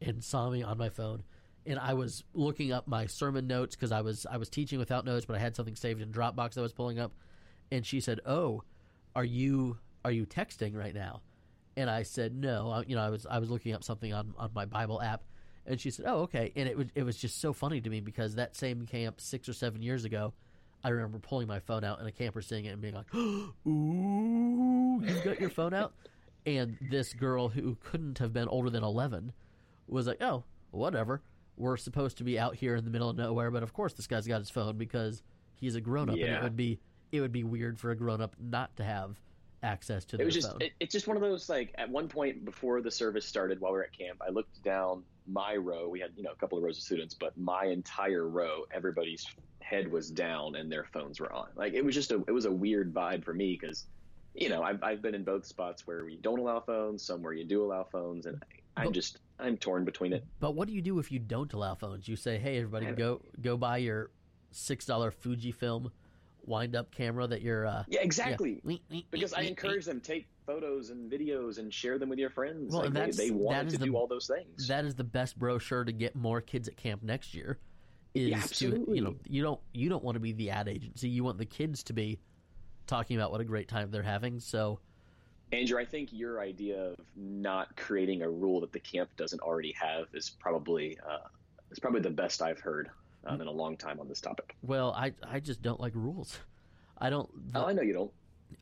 and 0.01 0.23
saw 0.23 0.49
me 0.49 0.63
on 0.63 0.77
my 0.77 0.89
phone 0.89 1.23
and 1.67 1.77
I 1.77 1.93
was 1.93 2.23
looking 2.33 2.71
up 2.71 2.87
my 2.87 3.05
sermon 3.05 3.45
notes 3.45 3.75
because 3.75 3.91
I 3.91 4.01
was 4.01 4.25
I 4.25 4.37
was 4.37 4.49
teaching 4.49 4.79
without 4.79 5.05
notes, 5.05 5.25
but 5.25 5.35
I 5.35 5.39
had 5.39 5.55
something 5.55 5.75
saved 5.75 6.01
in 6.01 6.11
Dropbox 6.11 6.53
that 6.53 6.61
I 6.61 6.63
was 6.63 6.73
pulling 6.73 6.97
up, 6.97 7.11
and 7.71 7.85
she 7.85 7.99
said, 7.99 8.21
"Oh, 8.25 8.63
are 9.15 9.25
you 9.25 9.77
are 10.05 10.11
you 10.11 10.25
texting 10.25 10.75
right 10.75 10.95
now?" 10.95 11.21
And 11.75 11.89
I 11.89 12.03
said, 12.03 12.33
"No, 12.33 12.71
I, 12.71 12.83
you 12.87 12.95
know, 12.95 13.01
I 13.01 13.09
was 13.09 13.25
I 13.25 13.39
was 13.39 13.51
looking 13.51 13.73
up 13.73 13.83
something 13.83 14.13
on 14.13 14.33
on 14.37 14.51
my 14.55 14.65
Bible 14.65 15.01
app." 15.01 15.23
And 15.65 15.79
she 15.79 15.91
said, 15.91 16.05
"Oh, 16.07 16.21
okay." 16.21 16.53
And 16.55 16.69
it 16.69 16.77
was 16.77 16.87
it 16.95 17.03
was 17.03 17.17
just 17.17 17.41
so 17.41 17.51
funny 17.51 17.81
to 17.81 17.89
me 17.89 17.99
because 17.99 18.35
that 18.35 18.55
same 18.55 18.85
camp 18.85 19.19
six 19.19 19.49
or 19.49 19.53
seven 19.53 19.81
years 19.81 20.05
ago, 20.05 20.33
I 20.87 20.91
remember 20.91 21.19
pulling 21.19 21.47
my 21.47 21.59
phone 21.59 21.83
out 21.83 21.99
and 21.99 22.07
a 22.07 22.13
camper 22.13 22.41
seeing 22.41 22.63
it 22.63 22.69
and 22.69 22.81
being 22.81 22.93
like, 22.93 23.13
"Ooh, 23.67 25.03
you've 25.05 25.21
got 25.21 25.39
your 25.39 25.49
phone 25.49 25.73
out." 25.73 25.93
And 26.45 26.77
this 26.89 27.11
girl 27.11 27.49
who 27.49 27.75
couldn't 27.83 28.19
have 28.19 28.31
been 28.31 28.47
older 28.47 28.69
than 28.69 28.81
eleven 28.81 29.33
was 29.85 30.07
like, 30.07 30.21
"Oh, 30.21 30.45
whatever. 30.71 31.21
We're 31.57 31.75
supposed 31.75 32.19
to 32.19 32.23
be 32.23 32.39
out 32.39 32.55
here 32.55 32.77
in 32.77 32.85
the 32.85 32.89
middle 32.89 33.09
of 33.09 33.17
nowhere, 33.17 33.51
but 33.51 33.63
of 33.63 33.73
course 33.73 33.91
this 33.91 34.07
guy's 34.07 34.25
got 34.25 34.39
his 34.39 34.49
phone 34.49 34.77
because 34.77 35.23
he's 35.55 35.75
a 35.75 35.81
grown 35.81 36.09
up, 36.09 36.15
and 36.15 36.23
it 36.23 36.41
would 36.41 36.55
be 36.55 36.79
it 37.11 37.19
would 37.19 37.33
be 37.33 37.43
weird 37.43 37.77
for 37.77 37.91
a 37.91 37.97
grown 37.97 38.21
up 38.21 38.33
not 38.39 38.73
to 38.77 38.85
have 38.85 39.19
access 39.61 40.05
to 40.05 40.15
the 40.15 40.23
it 40.23 40.25
was 40.25 40.35
just 40.35 40.49
phone." 40.49 40.61
it, 40.61 40.71
it's 40.79 40.93
just 40.93 41.05
one 41.05 41.17
of 41.17 41.21
those 41.21 41.49
like 41.49 41.73
at 41.77 41.89
one 41.89 42.07
point 42.07 42.45
before 42.45 42.79
the 42.79 42.91
service 42.91 43.25
started 43.25 43.59
while 43.59 43.71
we 43.71 43.79
were 43.79 43.83
at 43.83 43.91
camp 43.91 44.21
i 44.25 44.29
looked 44.29 44.63
down 44.63 45.01
my 45.25 45.55
row 45.55 45.89
we 45.89 45.99
had 45.99 46.11
you 46.15 46.21
know 46.21 46.29
a 46.31 46.35
couple 46.35 46.57
of 46.57 46.63
rows 46.63 46.77
of 46.77 46.83
students 46.83 47.15
but 47.15 47.35
my 47.35 47.65
entire 47.65 48.29
row 48.29 48.65
everybody's 48.71 49.25
head 49.67 49.91
was 49.91 50.09
down 50.09 50.55
and 50.55 50.71
their 50.71 50.85
phones 50.93 51.19
were 51.19 51.31
on 51.33 51.47
like 51.55 51.73
it 51.73 51.83
was 51.83 51.93
just 51.93 52.11
a 52.11 52.23
it 52.27 52.31
was 52.31 52.45
a 52.45 52.51
weird 52.51 52.93
vibe 52.93 53.21
for 53.21 53.33
me 53.33 53.57
because 53.59 53.85
you 54.33 54.47
know 54.47 54.63
I've, 54.63 54.81
I've 54.81 55.01
been 55.01 55.13
in 55.13 55.25
both 55.25 55.45
spots 55.45 55.85
where 55.85 56.05
we 56.05 56.15
don't 56.15 56.39
allow 56.39 56.61
phones 56.61 57.03
some 57.03 57.21
where 57.21 57.33
you 57.33 57.43
do 57.43 57.63
allow 57.65 57.83
phones 57.83 58.27
and 58.27 58.41
i'm 58.77 58.93
just 58.93 59.17
i'm 59.39 59.57
torn 59.57 59.83
between 59.83 60.13
it 60.13 60.23
But 60.39 60.51
what 60.55 60.69
do 60.69 60.73
you 60.73 60.81
do 60.81 60.99
if 60.99 61.11
you 61.11 61.19
don't 61.19 61.51
allow 61.51 61.75
phones? 61.75 62.07
You 62.07 62.15
say, 62.15 62.37
"Hey, 62.37 62.57
everybody, 62.59 62.85
go 62.93 63.21
go 63.41 63.57
buy 63.57 63.77
your 63.77 64.11
six 64.51 64.85
dollar 64.85 65.11
Fujifilm 65.11 65.91
wind 66.45 66.73
up 66.73 66.89
camera 66.91 67.27
that 67.27 67.41
you're." 67.41 67.65
Uh, 67.65 67.83
yeah 67.89 67.99
exactly 68.01 68.61
yeah. 68.63 69.01
because 69.11 69.33
i 69.33 69.41
encourage 69.41 69.83
them 69.83 69.99
take 69.99 70.27
photos 70.45 70.91
and 70.91 71.11
videos 71.11 71.57
and 71.57 71.73
share 71.73 71.99
them 71.99 72.07
with 72.07 72.19
your 72.19 72.29
friends 72.29 72.73
Well, 72.73 72.89
like, 72.89 72.93
they, 72.93 73.27
they 73.27 73.31
wanted 73.31 73.71
to 73.71 73.77
the- 73.79 73.85
do 73.87 73.97
all 73.97 74.07
those 74.07 74.27
things 74.27 74.65
That 74.69 74.85
is 74.85 74.95
the 74.95 75.03
best 75.03 75.37
brochure 75.37 75.83
to 75.83 75.91
get 75.91 76.15
more 76.15 76.39
kids 76.39 76.69
at 76.69 76.77
camp 76.77 77.03
next 77.03 77.33
year. 77.33 77.57
Is 78.17 78.29
Yeah, 78.61 78.69
to 78.69 78.85
you 78.89 79.01
know 79.01 79.15
you 79.27 79.43
don't 79.43 79.59
you 79.73 79.89
don't 79.89 80.03
want 80.03 80.15
to 80.15 80.19
be 80.19 80.31
the 80.31 80.49
ad 80.49 80.67
agency. 80.67 81.09
You 81.09 81.23
want 81.23 81.37
the 81.37 81.45
kids 81.45 81.83
to 81.83 81.93
be 81.93 82.19
talking 82.85 83.17
about 83.17 83.31
what 83.31 83.41
a 83.41 83.45
great 83.45 83.67
time 83.67 83.91
they're 83.91 84.01
having. 84.01 84.39
So 84.39 84.79
Andrew, 85.51 85.79
I 85.79 85.85
think 85.85 86.09
your 86.11 86.41
idea 86.41 86.77
of 86.77 86.95
not 87.15 87.75
creating 87.77 88.21
a 88.21 88.29
rule 88.29 88.59
that 88.61 88.73
the 88.73 88.79
camp 88.79 89.09
doesn't 89.17 89.39
already 89.41 89.73
have 89.73 90.07
is 90.13 90.29
probably 90.29 90.97
uh, 91.07 91.27
is 91.71 91.79
probably 91.79 92.01
the 92.01 92.09
best 92.09 92.41
I've 92.41 92.59
heard 92.59 92.89
um, 93.25 93.41
in 93.41 93.47
a 93.47 93.51
long 93.51 93.77
time 93.77 93.99
on 93.99 94.07
this 94.07 94.21
topic. 94.21 94.55
well, 94.61 94.91
I 94.91 95.13
I 95.23 95.39
just 95.39 95.61
don't 95.61 95.79
like 95.79 95.93
rules. 95.95 96.39
I 96.97 97.09
don't 97.09 97.29
Oh, 97.55 97.65
I 97.65 97.73
know 97.73 97.81
you 97.81 97.93
don't. 97.93 98.11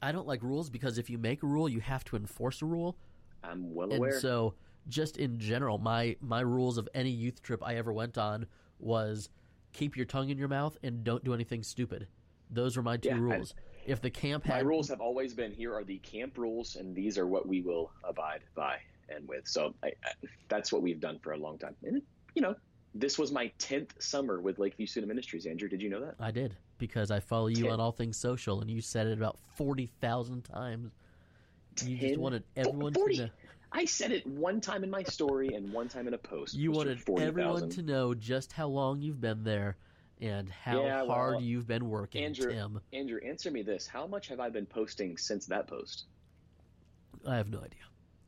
I 0.02 0.12
don't 0.12 0.28
like 0.28 0.44
rules 0.44 0.70
because 0.70 0.98
if 0.98 1.10
you 1.10 1.18
make 1.18 1.44
a 1.44 1.48
rule, 1.48 1.70
you 1.70 1.80
have 1.80 2.04
to 2.06 2.16
enforce 2.16 2.62
a 2.62 2.66
rule. 2.66 2.98
I'm 3.44 3.74
well 3.74 3.90
and 3.90 3.98
aware. 3.98 4.20
so 4.20 4.56
just 4.88 5.18
in 5.18 5.40
general 5.40 5.78
my 5.78 6.16
my 6.22 6.42
rules 6.42 6.78
of 6.78 6.88
any 6.94 7.10
youth 7.10 7.42
trip 7.42 7.64
i 7.66 7.76
ever 7.76 7.92
went 7.92 8.18
on 8.18 8.46
was 8.80 9.30
keep 9.76 9.96
your 9.98 10.06
tongue 10.06 10.30
in 10.30 10.38
your 10.38 10.48
mouth 10.48 10.78
and 10.84 11.04
don't 11.04 11.24
do 11.24 11.34
anything 11.34 11.62
stupid 11.62 12.08
those 12.50 12.78
were 12.78 12.84
my 12.84 12.96
two 12.98 13.10
Yeah, 13.10 13.16
I- 13.16 13.20
rules 13.20 13.54
if 13.86 14.02
the 14.02 14.10
camp 14.10 14.48
My 14.48 14.60
rules 14.62 14.88
have 14.90 15.00
always 15.02 15.34
been 15.36 15.52
here 15.52 15.76
are 15.76 15.84
the 15.84 16.00
camp 16.00 16.40
rules, 16.40 16.76
and 16.76 16.96
these 16.96 17.20
are 17.20 17.28
what 17.28 17.48
we 17.48 17.62
will 17.62 17.92
abide 18.04 18.42
by 18.56 18.80
and 19.10 19.28
with. 19.28 19.48
So 19.48 19.76
I, 19.84 19.90
I, 20.04 20.12
that's 20.50 20.74
what 20.74 20.82
we've 20.82 21.00
done 21.00 21.20
for 21.20 21.34
a 21.34 21.38
long 21.38 21.60
time. 21.60 21.76
And 21.84 22.02
you 22.34 22.42
know, 22.42 22.56
this 22.96 23.20
was 23.20 23.32
my 23.32 23.52
tenth 23.60 23.94
summer 24.02 24.42
with 24.42 24.58
Lakeview 24.58 24.88
Student 24.88 25.10
Ministries. 25.10 25.46
Andrew, 25.46 25.70
did 25.70 25.84
you 25.84 25.90
know 25.92 26.00
that? 26.04 26.16
i 26.20 26.32
did 26.32 26.56
because 26.80 27.12
i 27.12 27.20
follow 27.20 27.46
you 27.48 27.64
Ten- 27.66 27.74
on 27.74 27.80
all 27.80 27.92
things 27.92 28.18
social 28.18 28.62
and 28.62 28.72
you 28.72 28.82
said 28.82 29.06
it 29.08 29.18
about 29.20 29.38
40,000 29.56 30.42
times 30.44 30.92
you 31.86 31.96
just 31.98 32.18
wanted 32.18 32.44
everyone 32.56 32.94
40. 32.94 33.16
to 33.18 33.22
know 33.26 33.30
I 33.76 33.84
said 33.84 34.12
it 34.12 34.26
one 34.26 34.62
time 34.62 34.86
in 34.86 34.90
my 34.90 35.04
story 35.04 35.50
and 35.54 35.72
one 35.74 35.90
time 35.90 36.08
in 36.08 36.14
a 36.14 36.18
post. 36.18 36.54
you 36.54 36.72
wanted 36.72 37.02
40,000. 37.02 37.28
everyone 37.28 37.70
to 37.72 37.82
know 37.82 38.14
just 38.14 38.54
how 38.54 38.68
long 38.68 39.02
you've 39.02 39.20
been 39.20 39.44
there 39.44 39.76
and 40.22 40.50
how 40.50 40.82
Yeah, 40.84 41.02
well, 41.02 41.12
hard 41.12 41.42
you've 41.42 41.68
been 41.68 41.90
working 41.90 42.24
Andrew- 42.24 42.54
tim 42.54 42.80
Andrew, 42.94 43.20
answer 43.26 43.52
me 43.52 43.64
this: 43.64 43.86
How 43.86 44.08
much 44.08 44.30
have 44.30 44.40
I 44.40 44.50
been 44.50 44.66
posting 44.66 45.18
since 45.18 45.46
that 45.48 45.68
post? 45.68 46.06
i 47.28 47.36
have 47.36 47.50
no 47.50 47.60
idea 47.60 47.82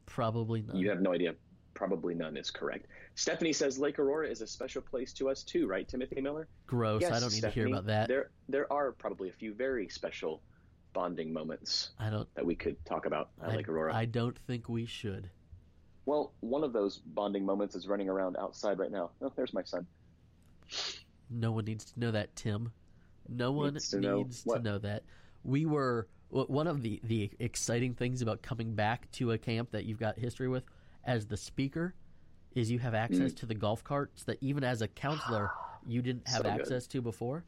probably 0.06 0.64
not 0.64 0.76
You 0.76 0.90
have 0.90 1.02
no 1.02 1.14
idea. 1.14 1.36
Probably 1.76 2.16
none 2.16 2.38
is 2.38 2.50
correct. 2.50 2.88
Stephanie 3.14 3.54
says 3.54 3.78
Lake 3.78 4.00
Aurora 4.00 4.28
is 4.28 4.42
a 4.42 4.48
special 4.48 4.82
place 4.82 5.14
to 5.14 5.30
us 5.30 5.44
too, 5.44 5.68
right, 5.68 5.88
Timothy 5.88 6.22
Miller? 6.22 6.48
gross 6.66 7.04
Yes, 7.04 7.12
i 7.14 7.20
don't 7.20 7.32
need 7.32 7.42
to 7.42 7.52
hear 7.52 7.68
about 7.68 7.86
that 7.86 8.08
There, 8.08 8.32
there 8.50 8.72
are 8.74 8.92
probably 8.94 9.30
a 9.30 9.32
few 9.32 9.54
very 9.54 9.88
special 9.88 10.42
bonding 10.94 11.32
moments 11.32 11.92
i 12.00 12.10
don't 12.10 12.28
that 12.34 12.46
we 12.46 12.56
could 12.56 12.84
talk 12.84 13.06
about 13.06 13.30
at 13.44 13.52
I, 13.52 13.56
Lake 13.58 13.70
Aurora. 13.70 13.94
I 13.96 14.06
don't 14.06 14.38
think 14.48 14.68
we 14.68 14.86
should. 14.88 15.30
Well, 16.08 16.32
one 16.40 16.64
of 16.64 16.72
those 16.72 16.98
bonding 17.00 17.46
moments 17.46 17.76
is 17.76 17.86
running 17.86 18.08
around 18.10 18.38
outside 18.38 18.80
right 18.80 18.90
now. 18.92 19.12
Oh, 19.22 19.32
there's 19.36 19.54
my 19.54 19.62
son. 19.64 19.86
No 21.30 21.52
one 21.52 21.66
needs 21.66 21.84
to 21.92 22.00
know 22.00 22.12
that, 22.12 22.34
Tim. 22.36 22.72
No 23.28 23.52
one 23.52 23.74
Needs 23.74 23.94
needs 23.94 24.44
to 24.44 24.50
know 24.50 24.56
to 24.56 24.64
know 24.64 24.78
that. 24.80 25.04
We 25.44 25.66
were 25.66 26.08
one 26.30 26.66
of 26.66 26.82
the 26.82 27.02
the 27.04 27.30
exciting 27.40 27.94
things 27.94 28.22
about 28.22 28.42
coming 28.42 28.74
back 28.74 29.12
to 29.14 29.34
a 29.34 29.38
camp 29.38 29.72
that 29.72 29.84
you've 29.84 30.00
got 30.00 30.18
history 30.18 30.48
with 30.48 30.64
as 31.04 31.28
the 31.28 31.36
speaker 31.38 31.94
is 32.56 32.72
you 32.72 32.80
have 32.80 32.94
access 32.94 33.34
Mm. 33.34 33.38
to 33.38 33.46
the 33.46 33.54
golf 33.56 33.84
carts 33.84 34.24
that 34.24 34.38
even 34.42 34.64
as 34.64 34.82
a 34.82 34.88
counselor 34.88 35.52
you 35.86 36.02
didn't 36.02 36.26
have 36.28 36.38
So 36.38 36.44
good. 36.44 36.62
access 36.62 36.88
to 36.88 37.02
before. 37.02 37.44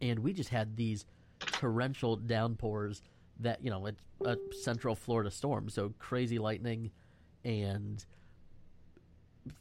And 0.00 0.20
we 0.20 0.32
just 0.32 0.50
had 0.50 0.76
these 0.76 1.04
torrential 1.40 2.14
downpours 2.16 3.02
that, 3.40 3.62
you 3.64 3.70
know, 3.70 3.86
it's 3.86 4.00
a 4.24 4.36
central 4.62 4.94
Florida 4.94 5.30
storm, 5.30 5.68
so 5.68 5.92
crazy 5.98 6.38
lightning 6.38 6.90
and 7.48 8.04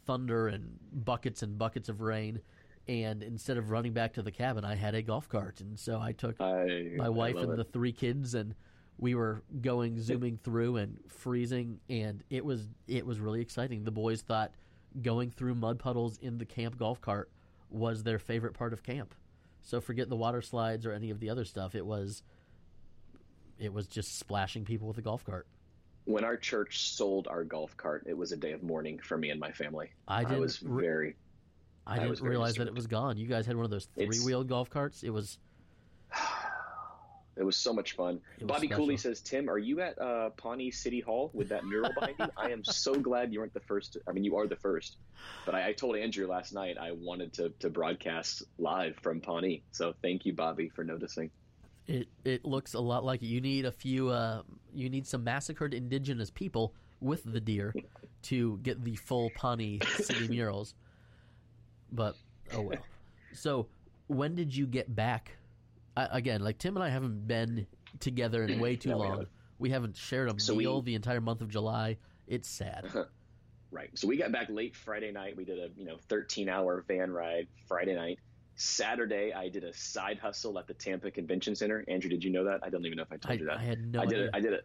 thunder 0.06 0.50
and 0.50 0.77
buckets 0.91 1.41
and 1.41 1.58
buckets 1.58 1.88
of 1.89 2.01
rain. 2.01 2.41
And 2.88 3.24
instead 3.24 3.58
of 3.58 3.72
running 3.72 3.94
back 3.94 4.13
to 4.13 4.22
the 4.22 4.32
cabin, 4.32 4.63
I 4.63 4.75
had 4.75 4.96
a 4.96 5.01
golf 5.01 5.27
cart, 5.27 5.60
and 5.60 5.77
so 5.77 6.00
I 6.00 6.13
took 6.13 6.39
I, 6.39 6.91
my 6.96 7.10
wife 7.10 7.36
and 7.36 7.51
it. 7.51 7.58
the 7.58 7.65
three 7.65 7.91
kids, 7.91 8.34
and 8.34 8.56
we 8.98 9.13
were 9.13 9.44
going 9.62 10.00
zooming 10.00 10.39
through 10.41 10.77
and 10.77 10.98
freezing, 11.10 11.79
and 11.89 12.24
it 12.29 12.46
was 12.46 12.70
it 12.88 13.06
was 13.06 13.20
really 13.20 13.41
exciting. 13.41 13.84
The 13.84 13.91
boys 13.91 14.22
thought 14.22 14.51
going 15.01 15.32
through 15.32 15.56
mud 15.56 15.79
puddles 15.79 16.17
in 16.20 16.38
the 16.38 16.46
camp 16.46 16.77
golf 16.77 17.01
cart 17.01 17.29
was 17.70 18.03
their 18.03 18.20
favorite 18.20 18.53
part 18.53 18.72
of 18.72 18.84
camp. 18.84 19.13
So 19.62 19.82
forget 19.82 20.08
the 20.08 20.15
water 20.15 20.41
slides 20.41 20.86
or 20.86 20.94
any 20.94 21.10
of 21.10 21.20
the 21.20 21.29
other 21.29 21.44
stuff. 21.44 21.75
It 21.75 21.86
was 21.86 22.24
it 23.60 23.74
was 23.74 23.88
just 23.88 24.17
splashing 24.17 24.63
people 24.63 24.88
with 24.88 24.98
a 24.98 25.01
golf 25.01 25.25
cart. 25.25 25.46
When 26.07 26.23
our 26.23 26.37
church 26.37 26.89
sold 26.89 27.27
our 27.27 27.43
golf 27.43 27.75
cart, 27.75 28.05
it 28.07 28.17
was 28.17 28.31
a 28.31 28.37
day 28.37 28.53
of 28.53 28.63
mourning 28.63 28.97
for 28.97 29.17
me 29.17 29.29
and 29.29 29.39
my 29.39 29.51
family. 29.51 29.91
I 30.07 30.21
I, 30.21 30.23
didn't 30.23 30.39
was 30.39 30.57
very. 30.57 31.15
I 31.85 31.95
I 31.95 31.99
didn't 31.99 32.19
very 32.19 32.29
realize 32.31 32.55
that 32.55 32.67
it 32.67 32.73
was 32.73 32.87
gone. 32.87 33.17
You 33.17 33.27
guys 33.27 33.45
had 33.45 33.55
one 33.55 33.65
of 33.65 33.71
those 33.71 33.87
three 33.93 34.19
wheeled 34.25 34.47
golf 34.47 34.69
carts. 34.69 35.03
It 35.03 35.09
was 35.09 35.37
It 37.35 37.43
was 37.43 37.55
so 37.55 37.71
much 37.71 37.95
fun. 37.95 38.19
Bobby 38.41 38.65
special. 38.65 38.83
Cooley 38.83 38.97
says, 38.97 39.21
"Tim, 39.21 39.47
are 39.47 39.59
you 39.59 39.79
at 39.81 40.01
uh, 40.01 40.31
Pawnee 40.31 40.71
City 40.71 41.01
Hall 41.01 41.29
with 41.33 41.49
that 41.49 41.65
mural 41.65 41.91
behind 41.93 42.15
you? 42.17 42.25
I 42.35 42.49
am 42.49 42.63
so 42.63 42.95
glad 42.95 43.31
you 43.31 43.41
weren't 43.41 43.53
the 43.53 43.59
first. 43.59 43.97
I 44.07 44.11
mean, 44.11 44.23
you 44.23 44.37
are 44.37 44.47
the 44.47 44.55
first. 44.55 44.97
But 45.45 45.53
I, 45.53 45.67
I 45.67 45.73
told 45.73 45.97
Andrew 45.97 46.27
last 46.27 46.51
night 46.51 46.77
I 46.79 46.93
wanted 46.93 47.33
to 47.33 47.49
to 47.59 47.69
broadcast 47.69 48.41
live 48.57 48.95
from 49.03 49.21
Pawnee. 49.21 49.61
So 49.71 49.93
thank 50.01 50.25
you, 50.25 50.33
Bobby, 50.33 50.69
for 50.69 50.83
noticing. 50.83 51.29
It 51.88 52.08
it 52.25 52.44
looks 52.46 52.74
a 52.74 52.79
lot 52.79 53.03
like 53.06 53.22
it. 53.24 53.27
You 53.27 53.39
need 53.41 53.65
a 53.65 53.72
few. 53.72 54.10
Uh, 54.10 54.41
you 54.74 54.89
need 54.89 55.08
some 55.08 55.24
massacred 55.24 55.74
indigenous 55.74 56.29
people 56.29 56.74
with 57.00 57.24
the 57.24 57.39
deer 57.39 57.74
to 58.24 58.58
get 58.63 58.84
the 58.84 58.96
full 58.96 59.29
Pawnee 59.36 59.79
city 59.98 60.27
murals. 60.29 60.74
But 61.91 62.15
oh 62.53 62.62
well. 62.62 62.79
So 63.34 63.67
when 64.08 64.36
did 64.36 64.56
you 64.56 64.65
get 64.67 64.94
back? 64.94 65.38
I, 65.96 66.08
again, 66.12 66.41
like 66.41 66.58
Tim 66.58 66.75
and 66.75 66.84
I 66.84 66.89
haven't 66.89 67.27
been 67.27 67.67
together 68.00 68.44
in 68.44 68.60
way 68.60 68.75
too 68.75 68.89
No, 68.89 68.98
long. 68.98 69.10
haven't. 69.12 69.29
We 69.60 69.70
haven't 69.70 69.96
shared 69.98 70.29
a 70.29 70.39
So 70.39 70.53
we- 70.53 70.65
meal 70.65 70.82
the 70.82 70.96
entire 70.96 71.22
month 71.22 71.41
of 71.41 71.50
July. 71.50 71.98
It's 72.27 72.50
sad. 72.50 72.86
Right. 73.70 73.89
So 73.96 74.08
we 74.08 74.15
got 74.15 74.32
back 74.32 74.48
late 74.50 74.77
Friday 74.77 75.12
night. 75.12 75.36
We 75.36 75.44
did 75.44 75.60
a 75.60 75.67
you 75.75 75.84
know 75.84 75.98
13 76.08 76.48
hour 76.48 76.86
van 76.88 77.12
ride 77.12 77.48
Friday 77.67 77.96
night. 77.96 78.17
Saturday, 78.57 79.31
I 79.33 79.49
did 79.49 79.63
a 79.63 79.73
side 79.73 80.17
hustle 80.17 80.57
at 80.57 80.67
the 80.67 80.73
Tampa 80.73 81.11
Convention 81.11 81.55
Center. 81.55 81.85
Andrew, 81.87 82.09
did 82.09 82.23
you 82.23 82.31
know 82.31 82.43
that? 82.45 82.61
I 82.63 82.69
don't 82.69 82.85
even 82.85 82.97
know 82.97 83.03
if 83.03 83.11
I 83.11 83.17
told 83.17 83.31
I, 83.31 83.39
you 83.39 83.45
that. 83.45 83.57
I 83.57 83.63
had 83.63 83.93
no 83.93 84.01
I 84.01 84.05
did 84.05 84.15
idea. 84.15 84.25
it. 84.25 84.31
I 84.33 84.39
did. 84.39 84.59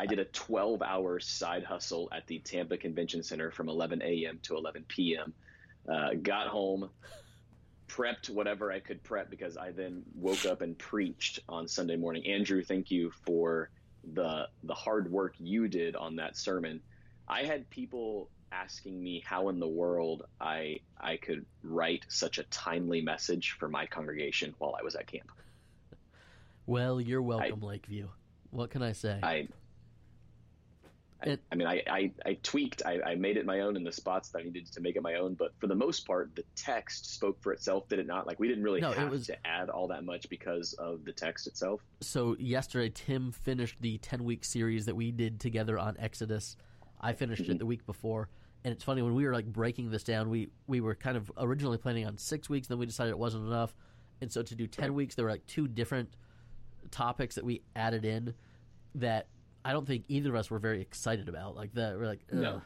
I 0.00 0.06
did 0.06 0.18
a 0.20 0.26
12 0.26 0.82
hour 0.82 1.18
side 1.18 1.64
hustle 1.64 2.08
at 2.12 2.26
the 2.26 2.38
Tampa 2.40 2.76
Convention 2.76 3.22
Center 3.22 3.50
from 3.50 3.68
11 3.68 4.00
a.m. 4.02 4.38
to 4.44 4.56
11 4.56 4.84
p.m. 4.86 5.32
Uh, 5.90 6.10
got 6.22 6.48
home, 6.48 6.90
prepped 7.88 8.30
whatever 8.30 8.70
I 8.70 8.78
could 8.80 9.02
prep 9.02 9.30
because 9.30 9.56
I 9.56 9.72
then 9.72 10.02
woke 10.14 10.44
up 10.44 10.60
and 10.60 10.78
preached 10.78 11.40
on 11.48 11.66
Sunday 11.66 11.96
morning. 11.96 12.26
Andrew, 12.26 12.62
thank 12.62 12.90
you 12.90 13.10
for 13.24 13.70
the 14.12 14.46
the 14.62 14.74
hard 14.74 15.10
work 15.10 15.34
you 15.38 15.68
did 15.68 15.96
on 15.96 16.16
that 16.16 16.36
sermon. 16.36 16.80
I 17.26 17.44
had 17.44 17.68
people 17.70 18.28
asking 18.52 19.02
me 19.02 19.22
how 19.24 19.48
in 19.48 19.58
the 19.60 19.68
world 19.68 20.24
I 20.40 20.80
I 21.00 21.16
could 21.16 21.44
write 21.62 22.06
such 22.08 22.38
a 22.38 22.44
timely 22.44 23.00
message 23.00 23.56
for 23.58 23.68
my 23.68 23.86
congregation 23.86 24.54
while 24.58 24.76
I 24.78 24.82
was 24.82 24.94
at 24.94 25.06
camp. 25.06 25.30
Well, 26.66 27.00
you're 27.00 27.22
welcome, 27.22 27.60
Lakeview. 27.60 28.08
What 28.50 28.70
can 28.70 28.82
I 28.82 28.92
say? 28.92 29.18
I 29.22 29.48
I, 31.22 31.38
I 31.50 31.54
mean, 31.56 31.66
I, 31.66 31.82
I, 31.90 32.12
I 32.24 32.34
tweaked, 32.42 32.82
I, 32.86 33.00
I, 33.04 33.14
made 33.16 33.36
it 33.36 33.44
my 33.44 33.60
own 33.60 33.76
in 33.76 33.82
the 33.82 33.90
spots 33.90 34.28
that 34.30 34.38
I 34.38 34.42
needed 34.42 34.70
to 34.72 34.80
make 34.80 34.94
it 34.94 35.02
my 35.02 35.14
own. 35.14 35.34
But 35.34 35.52
for 35.58 35.66
the 35.66 35.74
most 35.74 36.06
part, 36.06 36.34
the 36.36 36.44
text 36.54 37.12
spoke 37.12 37.40
for 37.42 37.52
itself, 37.52 37.88
did 37.88 37.98
it 37.98 38.06
not? 38.06 38.26
Like, 38.26 38.38
we 38.38 38.46
didn't 38.46 38.62
really 38.62 38.80
no, 38.80 38.92
have 38.92 39.10
was... 39.10 39.26
to 39.26 39.46
add 39.46 39.68
all 39.68 39.88
that 39.88 40.04
much 40.04 40.28
because 40.28 40.74
of 40.74 41.04
the 41.04 41.12
text 41.12 41.48
itself. 41.48 41.80
So, 42.00 42.36
yesterday, 42.38 42.92
Tim 42.94 43.32
finished 43.32 43.76
the 43.80 43.98
10 43.98 44.22
week 44.22 44.44
series 44.44 44.86
that 44.86 44.94
we 44.94 45.10
did 45.10 45.40
together 45.40 45.76
on 45.78 45.96
Exodus. 45.98 46.56
I 47.00 47.12
finished 47.12 47.42
mm-hmm. 47.42 47.52
it 47.52 47.58
the 47.58 47.66
week 47.66 47.86
before. 47.86 48.28
And 48.64 48.72
it's 48.72 48.84
funny, 48.84 49.02
when 49.02 49.14
we 49.14 49.24
were 49.24 49.32
like 49.32 49.46
breaking 49.46 49.90
this 49.90 50.02
down, 50.02 50.30
we, 50.30 50.48
we 50.66 50.80
were 50.80 50.94
kind 50.94 51.16
of 51.16 51.30
originally 51.38 51.78
planning 51.78 52.06
on 52.06 52.18
six 52.18 52.48
weeks, 52.50 52.66
then 52.66 52.78
we 52.78 52.86
decided 52.86 53.10
it 53.10 53.18
wasn't 53.18 53.46
enough. 53.46 53.74
And 54.20 54.32
so, 54.32 54.42
to 54.42 54.54
do 54.56 54.66
10 54.66 54.84
right. 54.84 54.94
weeks, 54.94 55.14
there 55.14 55.24
were 55.24 55.30
like 55.30 55.46
two 55.46 55.68
different 55.68 56.10
topics 56.90 57.36
that 57.36 57.44
we 57.44 57.62
added 57.76 58.04
in 58.04 58.34
that 58.96 59.28
I 59.64 59.72
don't 59.72 59.86
think 59.86 60.04
either 60.08 60.30
of 60.30 60.36
us 60.36 60.50
were 60.50 60.58
very 60.58 60.80
excited 60.80 61.28
about. 61.28 61.54
Like 61.54 61.74
that, 61.74 61.98
we're 61.98 62.06
like, 62.06 62.20
no. 62.32 62.62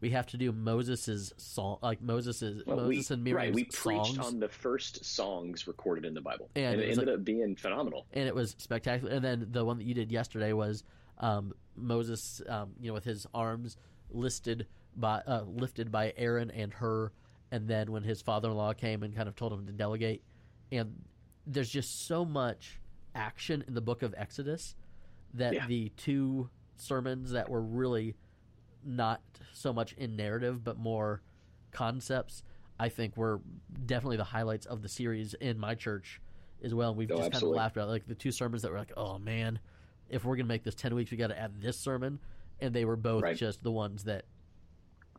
We 0.00 0.10
have 0.10 0.26
to 0.28 0.36
do 0.36 0.50
Moses's 0.50 1.32
song, 1.36 1.78
like 1.80 2.02
Moses's 2.02 2.64
well, 2.66 2.76
Moses 2.78 3.08
we, 3.08 3.14
and 3.14 3.24
Miriam's 3.24 3.36
right. 3.36 3.54
We 3.54 3.70
songs. 3.70 4.08
preached 4.08 4.18
on 4.18 4.40
the 4.40 4.48
first 4.48 5.04
songs 5.04 5.68
recorded 5.68 6.04
in 6.04 6.12
the 6.12 6.20
Bible, 6.20 6.50
and, 6.56 6.74
and 6.74 6.80
it, 6.80 6.88
it 6.88 6.90
ended 6.90 7.06
like, 7.06 7.16
up 7.18 7.24
being 7.24 7.54
phenomenal. 7.54 8.06
And 8.12 8.26
it 8.26 8.34
was 8.34 8.56
spectacular. 8.58 9.12
And 9.12 9.24
then 9.24 9.46
the 9.52 9.64
one 9.64 9.78
that 9.78 9.84
you 9.84 9.94
did 9.94 10.10
yesterday 10.10 10.52
was 10.52 10.82
um, 11.22 11.52
Moses, 11.76 12.42
um, 12.48 12.72
you 12.80 12.88
know, 12.88 12.94
with 12.94 13.04
his 13.04 13.26
arms 13.32 13.76
listed 14.10 14.66
by 14.94 15.22
uh, 15.26 15.44
lifted 15.46 15.90
by 15.90 16.12
Aaron 16.16 16.50
and 16.50 16.72
Hur, 16.74 17.12
and 17.50 17.66
then 17.66 17.90
when 17.90 18.02
his 18.02 18.20
father-in-law 18.20 18.74
came 18.74 19.02
and 19.02 19.16
kind 19.16 19.28
of 19.28 19.36
told 19.36 19.52
him 19.52 19.66
to 19.66 19.72
delegate, 19.72 20.22
and 20.70 21.02
there's 21.46 21.70
just 21.70 22.06
so 22.06 22.24
much 22.24 22.80
action 23.14 23.64
in 23.66 23.74
the 23.74 23.80
book 23.80 24.02
of 24.02 24.14
Exodus 24.16 24.74
that 25.34 25.54
yeah. 25.54 25.66
the 25.66 25.90
two 25.96 26.50
sermons 26.76 27.30
that 27.32 27.48
were 27.48 27.62
really 27.62 28.14
not 28.84 29.22
so 29.52 29.72
much 29.72 29.92
in 29.94 30.16
narrative 30.16 30.64
but 30.64 30.78
more 30.78 31.22
concepts, 31.70 32.42
I 32.78 32.88
think 32.88 33.16
were 33.16 33.40
definitely 33.86 34.16
the 34.16 34.24
highlights 34.24 34.66
of 34.66 34.82
the 34.82 34.88
series 34.88 35.34
in 35.34 35.58
my 35.58 35.74
church 35.74 36.20
as 36.62 36.74
well. 36.74 36.90
And 36.90 36.98
we've 36.98 37.10
oh, 37.10 37.16
just 37.16 37.26
absolutely. 37.26 37.56
kind 37.56 37.60
of 37.60 37.62
laughed 37.64 37.76
about 37.76 37.88
it. 37.88 37.92
like 37.92 38.06
the 38.06 38.14
two 38.14 38.32
sermons 38.32 38.62
that 38.62 38.72
were 38.72 38.78
like, 38.78 38.92
oh 38.96 39.18
man, 39.18 39.58
if 40.12 40.24
we're 40.24 40.36
gonna 40.36 40.46
make 40.46 40.62
this 40.62 40.74
ten 40.74 40.94
weeks, 40.94 41.10
we 41.10 41.16
got 41.16 41.28
to 41.28 41.38
add 41.38 41.60
this 41.60 41.78
sermon, 41.78 42.20
and 42.60 42.72
they 42.72 42.84
were 42.84 42.96
both 42.96 43.22
right. 43.22 43.36
just 43.36 43.62
the 43.62 43.72
ones 43.72 44.04
that 44.04 44.26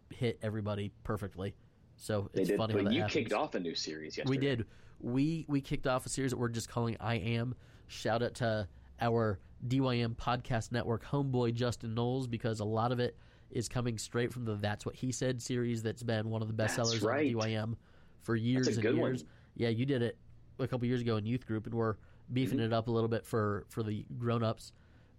hit 0.10 0.40
everybody 0.42 0.92
perfectly. 1.04 1.56
So 1.98 2.30
it's 2.34 2.50
did, 2.50 2.58
funny. 2.58 2.74
But 2.74 2.94
you 2.94 3.02
happens. 3.02 3.14
kicked 3.14 3.34
off 3.34 3.56
a 3.56 3.60
new 3.60 3.76
series 3.76 4.18
yesterday. 4.18 4.30
We 4.30 4.38
did. 4.38 4.66
We 5.02 5.46
we 5.50 5.60
kicked 5.60 5.88
off 5.88 6.06
a 6.06 6.10
series 6.10 6.32
that 6.32 6.38
we're 6.38 6.48
just 6.48 6.70
calling 6.70 6.96
I 7.00 7.16
Am. 7.16 7.56
Shout 7.88 8.24
out 8.24 8.36
to 8.36 8.68
our 9.02 9.40
DYM 9.68 10.16
Podcast 10.16 10.72
Network 10.72 11.06
homeboy 11.06 11.54
Justin 11.54 11.94
Knowles 11.94 12.28
because 12.28 12.60
a 12.60 12.66
lot 12.66 12.92
of 12.92 13.00
it 13.00 13.18
is 13.52 13.68
coming 13.68 13.98
straight 13.98 14.32
from 14.32 14.46
the 14.46 14.56
That's 14.56 14.86
What 14.86 14.96
He 14.96 15.12
Said 15.12 15.42
series 15.42 15.84
that's 15.84 16.04
been 16.04 16.30
one 16.30 16.42
of 16.42 16.48
the 16.48 16.54
best 16.54 16.76
sellers 16.76 17.02
right. 17.02 17.36
on 17.36 17.42
DYM 17.42 17.76
for 18.22 18.36
years 18.36 18.68
and 18.68 18.84
years. 18.84 19.24
One. 19.24 19.32
Yeah, 19.56 19.70
you 19.70 19.86
did 19.86 20.02
it 20.02 20.18
a 20.60 20.68
couple 20.68 20.88
years 20.88 21.02
ago 21.02 21.18
in 21.18 21.26
youth 21.26 21.46
group, 21.46 21.66
and 21.66 21.76
we're 21.76 21.96
beefing 22.32 22.58
mm-hmm. 22.58 22.68
it 22.68 22.74
up 22.74 22.88
a 22.88 22.92
little 22.92 23.10
bit 23.10 23.26
for 23.26 23.66
for 23.70 23.84
the 23.84 24.06
grown 24.18 24.44
ups. 24.44 24.72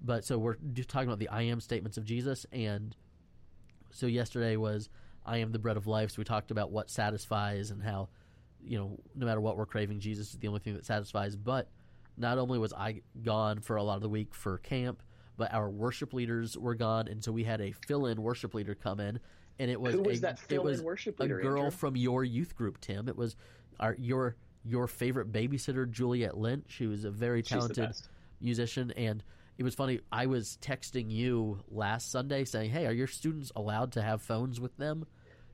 But 0.04 0.25
so 0.25 0.37
we're 0.38 0.56
talking 0.87 1.08
about 1.08 1.18
the 1.18 1.30
I 1.30 1.42
am 1.42 1.61
statements 1.61 1.96
of 1.96 2.04
Jesus, 2.04 2.44
and 2.52 2.94
so 3.90 4.06
yesterday 4.06 4.56
was 4.56 4.90
I 5.25 5.38
am 5.38 5.50
the 5.50 5.58
bread 5.58 5.78
of 5.78 5.87
life. 5.87 6.11
So 6.11 6.16
we 6.18 6.25
talked 6.25 6.50
about 6.50 6.70
what 6.70 6.90
satisfies 6.90 7.70
and 7.70 7.82
how 7.82 8.11
you 8.62 8.78
know 8.78 8.99
no 9.14 9.25
matter 9.26 9.40
what 9.40 9.56
we're 9.56 9.66
craving, 9.66 10.00
Jesus 10.00 10.30
is 10.30 10.38
the 10.38 10.49
only 10.49 10.61
thing 10.61 10.75
that 10.75 10.84
satisfies. 10.84 11.37
But 11.37 11.70
not 12.18 12.38
only 12.38 12.58
was 12.58 12.73
I 12.75 13.00
gone 13.23 13.61
for 13.61 13.76
a 13.76 13.82
lot 13.82 13.96
of 13.96 14.02
the 14.02 14.08
week 14.08 14.34
for 14.34 14.58
camp, 14.58 15.02
but 15.37 15.52
our 15.54 15.70
worship 15.70 16.12
leaders 16.12 16.56
were 16.56 16.75
gone, 16.75 17.08
and 17.08 17.25
so 17.25 17.32
we 17.32 17.44
had 17.44 17.61
a 17.61 17.73
fill-in 17.73 18.23
worship 18.23 18.54
leader 18.54 18.75
come 18.75 19.00
in, 19.00 19.18
and 19.58 19.70
it 19.70 19.80
was, 19.80 19.94
Who 19.94 20.02
was 20.02 20.18
a, 20.18 20.23
that 20.23 20.40
it 20.50 20.62
was 20.62 20.82
worship 20.82 21.18
leader, 21.18 21.38
a 21.38 21.42
girl 21.42 21.64
Andrew? 21.64 21.70
from 21.70 21.96
your 21.96 22.25
youth 22.25 22.54
group, 22.54 22.80
Tim. 22.80 23.08
It 23.08 23.16
was 23.16 23.37
our 23.80 23.96
your 23.99 24.37
your 24.66 24.87
favorite 24.87 25.32
babysitter, 25.32 25.90
Juliet 25.90 26.36
Lynch. 26.36 26.67
She 26.69 26.86
was 26.86 27.04
a 27.04 27.10
very 27.10 27.43
talented 27.43 27.90
musician, 28.40 28.90
and 28.93 29.25
it 29.56 29.62
was 29.62 29.75
funny. 29.75 30.00
I 30.10 30.26
was 30.26 30.58
texting 30.60 31.10
you 31.10 31.60
last 31.69 32.10
Sunday 32.10 32.45
saying, 32.45 32.71
"Hey, 32.71 32.86
are 32.86 32.93
your 32.93 33.06
students 33.06 33.52
allowed 33.54 33.93
to 33.93 34.02
have 34.02 34.23
phones 34.23 34.60
with 34.60 34.76
them?" 34.76 35.06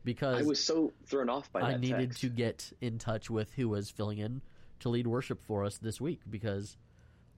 Because 0.04 0.40
I 0.40 0.42
was 0.42 0.62
so 0.62 0.92
thrown 1.06 1.28
off 1.28 1.52
by 1.52 1.60
I 1.60 1.76
needed 1.76 2.10
text. 2.10 2.20
to 2.22 2.28
get 2.30 2.72
in 2.80 2.98
touch 2.98 3.28
with 3.28 3.52
who 3.52 3.68
was 3.68 3.90
filling 3.90 4.18
in 4.18 4.40
to 4.80 4.88
lead 4.88 5.06
worship 5.06 5.42
for 5.42 5.64
us 5.64 5.78
this 5.78 6.00
week 6.00 6.20
because 6.28 6.76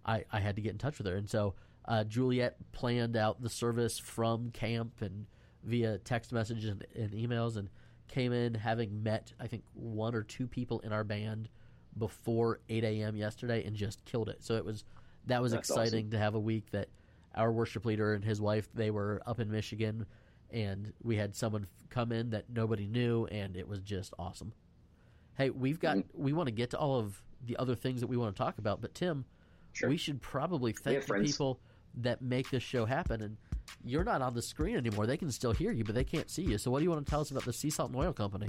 I, 0.04 0.24
I 0.32 0.40
had 0.40 0.56
to 0.56 0.62
get 0.62 0.72
in 0.72 0.78
touch 0.78 0.98
with 0.98 1.06
her. 1.06 1.16
And 1.16 1.28
so 1.28 1.54
uh, 1.84 2.04
Juliet 2.04 2.56
planned 2.72 3.16
out 3.16 3.42
the 3.42 3.50
service 3.50 3.98
from 3.98 4.50
camp 4.50 5.02
and 5.02 5.26
via 5.64 5.98
text 5.98 6.32
messages 6.32 6.68
and, 6.68 6.84
and, 6.94 7.10
emails 7.12 7.56
and 7.56 7.68
came 8.08 8.32
in 8.32 8.54
having 8.54 9.02
met, 9.02 9.32
I 9.40 9.46
think, 9.46 9.64
one 9.74 10.14
or 10.14 10.22
two 10.22 10.46
people 10.46 10.80
in 10.80 10.92
our 10.92 11.04
band 11.04 11.48
before 11.96 12.60
8 12.68 12.84
a.m. 12.84 13.16
yesterday 13.16 13.64
and 13.64 13.76
just 13.76 14.04
killed 14.04 14.28
it. 14.28 14.42
So 14.42 14.54
it 14.54 14.64
was 14.64 14.84
that 15.26 15.42
was 15.42 15.52
That's 15.52 15.68
exciting 15.68 16.06
awesome. 16.06 16.10
to 16.10 16.18
have 16.18 16.34
a 16.34 16.40
week 16.40 16.70
that 16.72 16.88
our 17.34 17.50
worship 17.50 17.86
leader 17.86 18.14
and 18.14 18.24
his 18.24 18.40
wife 18.40 18.68
they 18.74 18.90
were 18.90 19.22
up 19.26 19.40
in 19.40 19.50
Michigan 19.50 20.06
and 20.50 20.92
we 21.02 21.16
had 21.16 21.34
someone 21.34 21.66
come 21.88 22.12
in 22.12 22.30
that 22.30 22.44
nobody 22.50 22.86
knew 22.86 23.26
and 23.26 23.56
it 23.56 23.66
was 23.66 23.80
just 23.80 24.12
awesome. 24.18 24.52
Hey, 25.36 25.50
we've 25.50 25.80
got 25.80 25.96
mm-hmm. 25.96 26.22
we 26.22 26.32
want 26.32 26.48
to 26.48 26.52
get 26.52 26.70
to 26.70 26.78
all 26.78 26.98
of 26.98 27.22
the 27.44 27.56
other 27.56 27.74
things 27.74 28.00
that 28.00 28.06
we 28.06 28.16
want 28.16 28.34
to 28.34 28.38
talk 28.42 28.58
about. 28.58 28.80
But 28.80 28.94
Tim, 28.94 29.24
sure. 29.72 29.88
we 29.88 29.96
should 29.96 30.20
probably 30.20 30.72
thank 30.72 31.06
the 31.06 31.14
people 31.14 31.60
that 31.96 32.22
make 32.22 32.50
this 32.50 32.62
show 32.62 32.84
happen. 32.84 33.22
And 33.22 33.36
you're 33.84 34.04
not 34.04 34.22
on 34.22 34.34
the 34.34 34.42
screen 34.42 34.76
anymore. 34.76 35.06
They 35.06 35.16
can 35.16 35.30
still 35.30 35.52
hear 35.52 35.72
you, 35.72 35.84
but 35.84 35.94
they 35.94 36.04
can't 36.04 36.30
see 36.30 36.42
you. 36.42 36.58
So 36.58 36.70
what 36.70 36.78
do 36.78 36.84
you 36.84 36.90
want 36.90 37.04
to 37.04 37.10
tell 37.10 37.20
us 37.20 37.30
about 37.30 37.44
the 37.44 37.52
Sea 37.52 37.70
Salt 37.70 37.90
and 37.90 37.98
Oil 37.98 38.12
Company? 38.12 38.48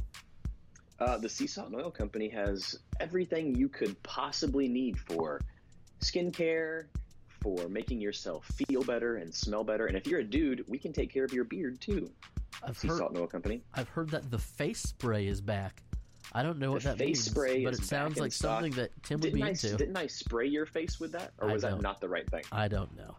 Uh, 0.99 1.17
the 1.17 1.29
Sea 1.29 1.47
Salt 1.47 1.67
and 1.67 1.75
Oil 1.75 1.91
Company 1.91 2.29
has 2.29 2.79
everything 2.99 3.55
you 3.55 3.67
could 3.67 4.01
possibly 4.03 4.67
need 4.67 4.99
for 4.99 5.41
skincare, 6.03 6.85
for 7.43 7.67
making 7.67 7.99
yourself 7.99 8.45
feel 8.45 8.83
better 8.83 9.17
and 9.17 9.33
smell 9.33 9.63
better. 9.63 9.87
And 9.87 9.97
if 9.97 10.07
you're 10.07 10.21
a 10.21 10.23
dude, 10.23 10.63
we 10.67 10.77
can 10.77 10.93
take 10.93 11.13
care 11.13 11.25
of 11.25 11.33
your 11.33 11.43
beard 11.43 11.81
too. 11.81 12.09
I've 12.65 12.77
sea 12.77 12.87
heard, 12.87 12.97
Salt 12.99 13.11
and 13.11 13.19
Oil 13.19 13.27
Company. 13.27 13.61
I've 13.73 13.89
heard 13.89 14.09
that 14.11 14.31
the 14.31 14.37
face 14.37 14.81
spray 14.81 15.27
is 15.27 15.41
back. 15.41 15.83
I 16.31 16.41
don't 16.41 16.57
know 16.57 16.71
what 16.71 16.83
that 16.83 16.97
face 16.97 17.17
means, 17.17 17.25
spray 17.25 17.65
but 17.65 17.73
it 17.73 17.83
sounds 17.83 18.17
like 18.17 18.31
stock. 18.31 18.61
something 18.61 18.71
that 18.73 18.91
Tim 19.03 19.19
didn't 19.19 19.33
would 19.33 19.39
be 19.39 19.43
I, 19.43 19.49
into. 19.49 19.75
Didn't 19.75 19.97
I 19.97 20.07
spray 20.07 20.47
your 20.47 20.65
face 20.65 20.99
with 20.99 21.11
that, 21.11 21.33
or 21.39 21.51
was 21.51 21.63
that 21.63 21.81
not 21.81 21.99
the 21.99 22.07
right 22.07 22.27
thing? 22.29 22.43
I 22.51 22.67
don't 22.69 22.95
know. 22.95 23.17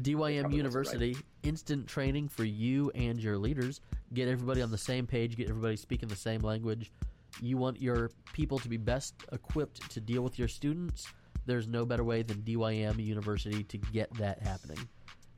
DYM 0.00 0.52
University, 0.52 1.14
right. 1.14 1.22
instant 1.42 1.86
training 1.86 2.28
for 2.28 2.44
you 2.44 2.90
and 2.94 3.20
your 3.20 3.36
leaders. 3.36 3.80
Get 4.14 4.28
everybody 4.28 4.62
on 4.62 4.70
the 4.70 4.78
same 4.78 5.06
page, 5.06 5.36
get 5.36 5.48
everybody 5.48 5.76
speaking 5.76 6.08
the 6.08 6.16
same 6.16 6.40
language. 6.40 6.92
You 7.40 7.56
want 7.56 7.80
your 7.80 8.10
people 8.32 8.58
to 8.60 8.68
be 8.68 8.76
best 8.76 9.14
equipped 9.32 9.90
to 9.90 10.00
deal 10.00 10.22
with 10.22 10.38
your 10.38 10.48
students. 10.48 11.08
There's 11.46 11.68
no 11.68 11.86
better 11.86 12.04
way 12.04 12.22
than 12.22 12.42
DYM 12.42 13.02
University 13.04 13.64
to 13.64 13.78
get 13.78 14.12
that 14.14 14.42
happening. 14.42 14.78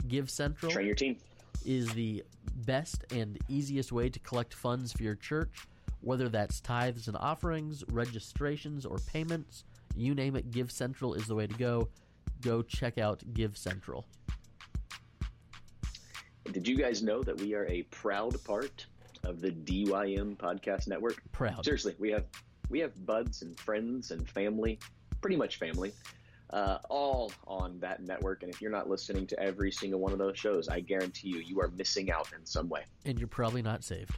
Give 0.08 0.30
Central 0.30 0.72
Train 0.72 0.86
your 0.86 0.94
team. 0.94 1.16
is 1.64 1.92
the 1.92 2.24
best 2.56 3.04
and 3.12 3.38
easiest 3.48 3.92
way 3.92 4.08
to 4.08 4.18
collect 4.20 4.54
funds 4.54 4.92
for 4.92 5.02
your 5.02 5.14
church 5.14 5.66
whether 6.00 6.28
that's 6.28 6.60
tithes 6.60 7.08
and 7.08 7.16
offerings, 7.16 7.84
registrations, 7.88 8.86
or 8.86 8.98
payments, 8.98 9.64
you 9.96 10.14
name 10.14 10.36
it, 10.36 10.50
Give 10.50 10.70
Central 10.70 11.14
is 11.14 11.26
the 11.26 11.34
way 11.34 11.46
to 11.46 11.54
go. 11.54 11.88
Go 12.40 12.62
check 12.62 12.98
out 12.98 13.22
Give 13.34 13.56
Central. 13.56 14.06
Did 16.52 16.66
you 16.66 16.76
guys 16.76 17.02
know 17.02 17.22
that 17.22 17.38
we 17.40 17.54
are 17.54 17.66
a 17.66 17.82
proud 17.84 18.42
part 18.44 18.86
of 19.24 19.40
the 19.40 19.50
DYM 19.50 20.36
Podcast 20.36 20.86
Network? 20.88 21.20
Proud. 21.32 21.64
Seriously, 21.64 21.94
we 21.98 22.10
have 22.10 22.24
we 22.70 22.78
have 22.80 23.04
buds 23.04 23.42
and 23.42 23.58
friends 23.58 24.12
and 24.12 24.28
family, 24.28 24.78
pretty 25.20 25.36
much 25.36 25.58
family, 25.58 25.92
uh, 26.50 26.78
all 26.88 27.32
on 27.46 27.78
that 27.80 28.02
network. 28.02 28.42
And 28.42 28.52
if 28.52 28.60
you're 28.60 28.70
not 28.70 28.88
listening 28.88 29.26
to 29.28 29.40
every 29.40 29.70
single 29.70 30.00
one 30.00 30.12
of 30.12 30.18
those 30.18 30.38
shows, 30.38 30.68
I 30.68 30.80
guarantee 30.80 31.28
you, 31.28 31.40
you 31.40 31.60
are 31.60 31.68
missing 31.76 32.10
out 32.10 32.28
in 32.38 32.44
some 32.44 32.68
way. 32.68 32.84
And 33.04 33.18
you're 33.18 33.28
probably 33.28 33.62
not 33.62 33.84
saved. 33.84 34.16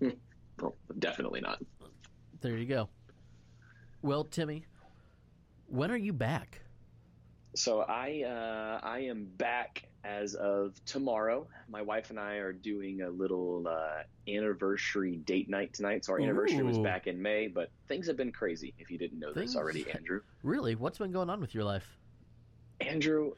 well, 0.00 0.76
definitely 0.98 1.40
not. 1.40 1.62
There 2.40 2.56
you 2.56 2.66
go. 2.66 2.88
Well, 4.02 4.24
Timmy, 4.24 4.64
when 5.66 5.90
are 5.90 5.96
you 5.96 6.12
back? 6.12 6.60
So 7.56 7.80
I 7.80 8.22
uh, 8.22 8.86
I 8.86 9.00
am 9.00 9.28
back 9.38 9.84
as 10.04 10.34
of 10.34 10.74
tomorrow. 10.84 11.46
My 11.68 11.82
wife 11.82 12.10
and 12.10 12.20
I 12.20 12.34
are 12.34 12.52
doing 12.52 13.02
a 13.02 13.10
little 13.10 13.66
uh, 13.66 14.02
anniversary 14.28 15.16
date 15.16 15.48
night 15.48 15.72
tonight. 15.72 16.04
So 16.04 16.12
our 16.12 16.20
anniversary 16.20 16.62
was 16.62 16.78
back 16.78 17.06
in 17.06 17.20
May, 17.20 17.48
but 17.48 17.70
things 17.88 18.06
have 18.06 18.16
been 18.16 18.30
crazy. 18.30 18.74
If 18.78 18.90
you 18.90 18.98
didn't 18.98 19.18
know 19.18 19.32
things, 19.32 19.52
this 19.52 19.56
already, 19.56 19.90
Andrew. 19.90 20.20
Really, 20.42 20.74
what's 20.74 20.98
been 20.98 21.12
going 21.12 21.30
on 21.30 21.40
with 21.40 21.54
your 21.54 21.64
life, 21.64 21.98
Andrew? 22.80 23.32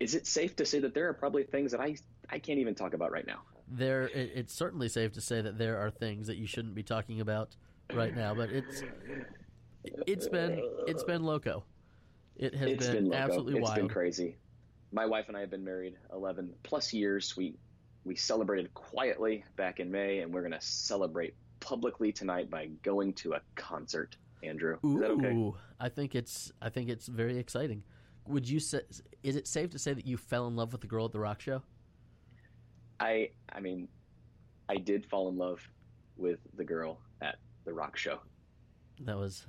Is 0.00 0.14
it 0.14 0.26
safe 0.26 0.56
to 0.56 0.66
say 0.66 0.78
that 0.80 0.94
there 0.94 1.08
are 1.08 1.14
probably 1.14 1.44
things 1.44 1.70
that 1.72 1.80
I 1.80 1.96
I 2.30 2.38
can't 2.38 2.58
even 2.58 2.74
talk 2.74 2.94
about 2.94 3.12
right 3.12 3.26
now? 3.26 3.42
there 3.68 4.02
it, 4.08 4.30
it's 4.34 4.54
certainly 4.54 4.88
safe 4.88 5.12
to 5.12 5.20
say 5.20 5.40
that 5.40 5.58
there 5.58 5.78
are 5.78 5.90
things 5.90 6.28
that 6.28 6.36
you 6.36 6.46
shouldn't 6.46 6.74
be 6.74 6.82
talking 6.82 7.20
about 7.20 7.56
right 7.94 8.14
now 8.14 8.34
but 8.34 8.50
it's 8.50 8.82
it's 10.06 10.28
been 10.28 10.62
it's 10.86 11.02
been 11.02 11.24
loco 11.24 11.64
it 12.36 12.54
has 12.54 12.70
it's 12.70 12.86
been, 12.86 13.10
been 13.10 13.14
absolutely 13.14 13.54
it's 13.54 13.62
wild 13.62 13.78
It's 13.78 13.82
been 13.82 13.88
crazy 13.88 14.36
my 14.92 15.06
wife 15.06 15.28
and 15.28 15.36
I 15.36 15.40
have 15.40 15.50
been 15.50 15.64
married 15.64 15.96
11 16.12 16.52
plus 16.62 16.92
years. 16.92 17.36
We 17.36 17.54
we 18.04 18.14
celebrated 18.14 18.72
quietly 18.72 19.44
back 19.56 19.80
in 19.80 19.90
May, 19.90 20.20
and 20.20 20.32
we're 20.32 20.42
going 20.42 20.52
to 20.52 20.60
celebrate 20.60 21.34
publicly 21.58 22.12
tonight 22.12 22.48
by 22.48 22.66
going 22.82 23.12
to 23.14 23.34
a 23.34 23.40
concert. 23.56 24.16
Andrew, 24.42 24.78
Ooh, 24.84 24.94
is 24.94 25.00
that 25.00 25.10
okay? 25.10 25.52
I 25.80 25.88
think 25.88 26.14
it's 26.14 26.52
I 26.62 26.68
think 26.68 26.88
it's 26.88 27.06
very 27.08 27.38
exciting. 27.38 27.82
Would 28.28 28.48
you 28.48 28.60
say 28.60 28.80
is 29.22 29.36
it 29.36 29.46
safe 29.46 29.70
to 29.70 29.78
say 29.78 29.92
that 29.92 30.06
you 30.06 30.16
fell 30.16 30.46
in 30.46 30.56
love 30.56 30.72
with 30.72 30.80
the 30.80 30.86
girl 30.86 31.06
at 31.06 31.12
the 31.12 31.20
rock 31.20 31.40
show? 31.40 31.62
I 33.00 33.30
I 33.52 33.60
mean, 33.60 33.88
I 34.68 34.76
did 34.76 35.04
fall 35.04 35.28
in 35.28 35.36
love 35.36 35.60
with 36.16 36.38
the 36.54 36.64
girl 36.64 37.00
at 37.20 37.36
the 37.64 37.72
rock 37.72 37.96
show. 37.96 38.20
That 39.00 39.16
was 39.18 39.46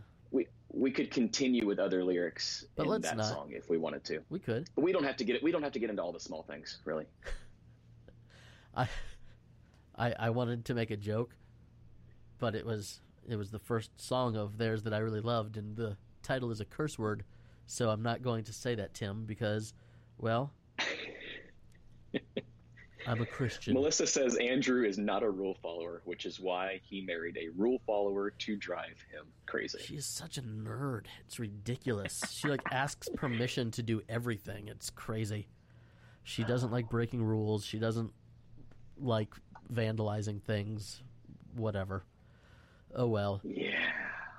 We 0.77 0.91
could 0.91 1.09
continue 1.09 1.65
with 1.65 1.79
other 1.79 2.03
lyrics 2.03 2.65
But 2.75 2.87
in 2.87 3.01
that 3.01 3.17
not. 3.17 3.25
song 3.25 3.51
if 3.51 3.69
we 3.69 3.77
wanted 3.77 4.03
to. 4.05 4.19
we 4.29 4.37
could. 4.39 4.69
But 4.75 4.83
we 4.83 4.91
don't 4.91 5.03
have 5.03 5.17
to 5.17 5.23
get 5.23 5.35
it. 5.35 5.43
We 5.43 5.51
don't 5.51 5.63
have 5.63 5.71
to 5.73 5.79
get 5.79 5.89
into 5.89 6.01
all 6.03 6.11
the 6.11 6.19
small 6.19 6.43
things, 6.43 6.79
really. 6.85 7.05
I 8.75 8.87
I 9.95 10.13
I 10.19 10.29
wanted 10.29 10.65
to 10.65 10.73
make 10.75 10.91
a 10.91 10.97
joke, 10.97 11.35
but 12.37 12.53
it 12.53 12.65
was 12.65 13.01
it 13.27 13.35
was 13.35 13.49
the 13.49 13.59
first 13.59 13.99
song 13.99 14.35
of 14.37 14.57
theirs 14.57 14.83
that 14.83 14.93
I 14.93 14.99
really 14.99 15.21
loved 15.21 15.57
and 15.57 15.75
the 15.75 15.97
title 16.21 16.51
is 16.51 16.61
a 16.61 16.65
curse 16.65 16.99
word, 16.99 17.23
so 17.65 17.89
I'm 17.89 18.03
not 18.03 18.21
going 18.21 18.43
to 18.43 18.53
say 18.53 18.75
that 18.75 18.93
Tim 18.93 19.25
because 19.25 19.73
well 20.19 20.53
I'm 23.07 23.21
a 23.21 23.25
Christian. 23.25 23.73
Melissa 23.73 24.05
says 24.05 24.35
Andrew 24.35 24.83
is 24.83 24.97
not 24.97 25.23
a 25.23 25.29
rule 25.29 25.55
follower, 25.61 26.01
which 26.03 26.25
is 26.25 26.39
why 26.39 26.81
he 26.83 27.01
married 27.01 27.37
a 27.37 27.49
rule 27.55 27.79
follower 27.85 28.31
to 28.31 28.55
drive 28.57 29.03
him 29.11 29.25
crazy. 29.45 29.79
She 29.81 29.95
is 29.95 30.05
such 30.05 30.37
a 30.37 30.41
nerd. 30.41 31.05
It's 31.25 31.39
ridiculous. 31.39 32.21
She 32.29 32.49
like 32.49 32.61
asks 32.71 33.07
permission 33.15 33.71
to 33.71 33.83
do 33.83 34.01
everything. 34.09 34.67
It's 34.67 34.89
crazy. 34.89 35.47
She 36.23 36.43
doesn't 36.43 36.71
like 36.71 36.89
breaking 36.89 37.23
rules. 37.23 37.63
She 37.63 37.79
doesn't 37.79 38.11
like 38.99 39.33
vandalizing 39.73 40.41
things. 40.43 41.01
Whatever. 41.55 42.03
Oh 42.93 43.07
well. 43.07 43.39
Yeah, 43.43 43.71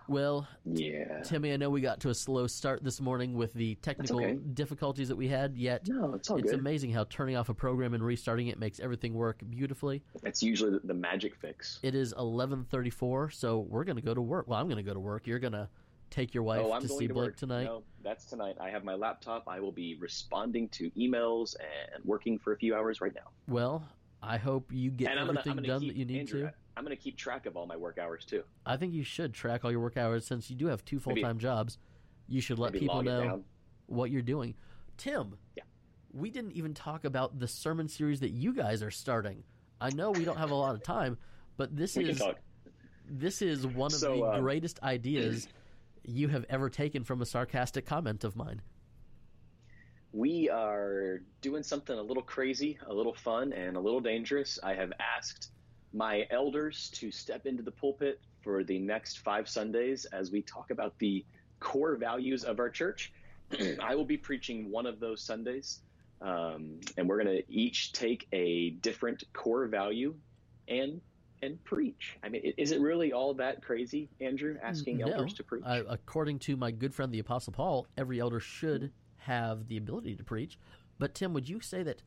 Well, 0.09 0.49
yeah. 0.64 1.21
Timmy, 1.23 1.53
I 1.53 1.57
know 1.57 1.68
we 1.68 1.83
got 1.83 2.01
to 2.01 2.09
a 2.09 2.14
slow 2.14 2.47
start 2.47 2.83
this 2.83 3.01
morning 3.01 3.35
with 3.35 3.53
the 3.53 3.75
technical 3.77 4.16
okay. 4.16 4.38
difficulties 4.55 5.09
that 5.09 5.16
we 5.16 5.29
had. 5.29 5.57
Yet 5.57 5.87
No, 5.87 6.14
it's 6.14 6.31
all 6.31 6.38
it's 6.38 6.51
good. 6.51 6.61
amazing 6.61 6.92
how 6.92 7.05
turning 7.05 7.37
off 7.37 7.51
a 7.51 7.55
program 7.55 7.92
and 7.92 8.03
restarting 8.03 8.47
it 8.47 8.59
makes 8.59 8.81
everything 8.81 9.12
work 9.12 9.42
beautifully. 9.51 10.03
That's 10.23 10.42
usually 10.42 10.79
the, 10.83 10.94
magic 10.94 11.37
fix. 11.37 11.79
It 11.83 11.94
is 11.94 12.14
11:34, 12.14 13.33
so 13.33 13.61
we're 13.68 13.85
going 13.85 13.97
to 13.97 14.03
go 14.03 14.14
to 14.14 14.23
work. 14.23 14.49
Well, 14.49 14.59
I'm 14.59 14.66
going 14.66 14.79
to 14.79 14.83
go 14.83 14.94
to 14.94 15.01
work. 15.01 15.27
You're 15.27 15.38
going 15.38 15.53
to 15.53 15.68
take 16.11 16.35
your 16.35 16.42
wife 16.42 16.62
oh, 16.64 16.73
I'm 16.73 16.83
to 16.83 16.88
going 16.88 16.99
see 16.99 17.07
to 17.07 17.14
Blake 17.14 17.27
work 17.27 17.37
tonight. 17.37 17.64
No, 17.64 17.83
that's 18.03 18.25
tonight. 18.25 18.57
I 18.61 18.71
have 18.71 18.85
my 18.85 18.94
laptop. 18.94 19.44
I 19.47 19.61
will 19.61 19.73
be 19.73 19.94
responding 19.97 20.68
to 20.71 20.90
emails 20.92 21.55
and 21.61 22.05
working 22.05 22.38
for 22.38 22.53
a 22.53 22.57
few 22.57 22.75
hours 22.75 23.01
right 23.01 23.14
now. 23.14 23.31
Well, 23.47 23.85
I 24.23 24.37
hope 24.37 24.73
you 24.73 24.90
get 24.90 25.11
and 25.11 25.21
I'm 25.21 25.27
gonna, 25.27 25.38
everything 25.40 25.57
gonna 25.57 25.68
done 25.68 25.87
that 25.87 25.97
you 25.97 26.05
need 26.05 26.21
Andrew, 26.21 26.42
to. 26.42 26.55
I'm 26.78 26.84
going 26.84 26.96
to 26.96 27.02
keep 27.02 27.16
track 27.16 27.46
of 27.46 27.56
all 27.56 27.66
my 27.66 27.76
work 27.76 27.98
hours 27.98 28.24
too. 28.24 28.44
I 28.64 28.76
think 28.76 28.94
you 28.94 29.02
should 29.02 29.34
track 29.34 29.64
all 29.64 29.72
your 29.72 29.80
work 29.80 29.96
hours 29.96 30.24
since 30.24 30.48
you 30.48 30.54
do 30.54 30.66
have 30.66 30.84
two 30.84 31.00
full 31.00 31.16
time 31.16 31.38
jobs. 31.38 31.76
You 32.28 32.40
should 32.40 32.60
let 32.60 32.72
people 32.72 33.02
know 33.02 33.42
what 33.86 34.12
you're 34.12 34.22
doing. 34.22 34.54
Tim, 34.96 35.36
Yeah. 35.56 35.64
we 36.12 36.30
didn't 36.30 36.52
even 36.52 36.74
talk 36.74 37.04
about 37.04 37.40
the 37.40 37.48
sermon 37.48 37.88
series 37.88 38.20
that 38.20 38.30
you 38.30 38.52
guys 38.52 38.80
are 38.84 38.92
starting. 38.92 39.42
I 39.80 39.90
know 39.90 40.12
we 40.12 40.24
don't 40.24 40.36
have 40.36 40.52
a 40.52 40.54
lot 40.54 40.76
of 40.76 40.84
time, 40.84 41.18
but 41.56 41.74
this 41.76 41.96
We 41.96 42.10
is 42.10 42.22
this 43.10 43.42
is 43.42 43.66
one 43.66 43.86
of 43.92 43.98
So, 43.98 44.14
the 44.16 44.22
uh, 44.22 44.40
greatest 44.40 44.80
ideas 44.82 45.48
you 46.04 46.28
have 46.28 46.44
ever 46.48 46.70
taken 46.70 47.02
from 47.02 47.22
a 47.22 47.26
sarcastic 47.26 47.86
comment 47.86 48.22
of 48.22 48.36
mine. 48.36 48.62
We 50.12 50.48
are 50.48 51.22
doing 51.40 51.62
something 51.64 51.98
a 51.98 52.02
little 52.02 52.22
crazy, 52.22 52.78
a 52.86 52.94
little 52.94 53.14
fun, 53.14 53.52
and 53.52 53.76
a 53.76 53.80
little 53.80 54.00
dangerous. 54.00 54.58
I 54.62 54.74
have 54.74 54.92
asked 55.00 55.50
my 55.92 56.27
elders 56.31 56.90
to 56.94 57.11
step 57.11 57.46
into 57.46 57.62
the 57.62 57.70
pulpit 57.70 58.20
for 58.42 58.62
the 58.64 58.79
next 58.79 59.18
five 59.18 59.48
Sundays 59.48 60.05
as 60.07 60.31
we 60.31 60.42
talk 60.42 60.70
about 60.70 60.98
the 60.98 61.24
core 61.61 61.96
values 61.96 62.44
of 62.44 62.61
our 62.61 62.70
church. 62.70 63.12
I 63.83 63.94
will 63.94 64.05
be 64.05 64.16
preaching 64.16 64.70
one 64.70 64.87
of 64.87 65.01
those 65.01 65.22
Sundays, 65.22 65.81
um, 66.20 66.81
and 66.96 67.09
we're 67.09 67.22
going 67.22 67.37
to 67.37 67.53
each 67.53 67.92
take 67.92 68.29
a 68.33 68.70
different 68.70 69.24
core 69.33 69.66
value 69.66 70.14
and 70.68 71.01
and 71.40 71.62
preach. 71.62 72.18
I 72.24 72.29
mean, 72.29 72.53
is 72.59 72.72
it 72.72 72.81
really 72.81 73.12
all 73.12 73.33
that 73.35 73.62
crazy, 73.62 74.09
Andrew? 74.20 74.57
Asking 74.61 74.98
No. 74.98 75.07
elders 75.07 75.35
to 75.35 75.44
preach? 75.44 75.62
According 75.64 76.40
to 76.40 76.57
my 76.57 76.72
good 76.72 76.92
friend 76.92 77.12
the 77.12 77.20
Apostle 77.20 77.53
Paul, 77.53 77.87
every 77.96 78.18
elder 78.18 78.40
should 78.40 78.92
have 79.18 79.68
the 79.68 79.77
ability 79.77 80.16
to 80.16 80.24
preach. 80.24 80.59
But 80.98 81.14
Tim, 81.14 81.33
would 81.35 81.48
you 81.48 81.61
say 81.61 81.85
that 81.85 82.03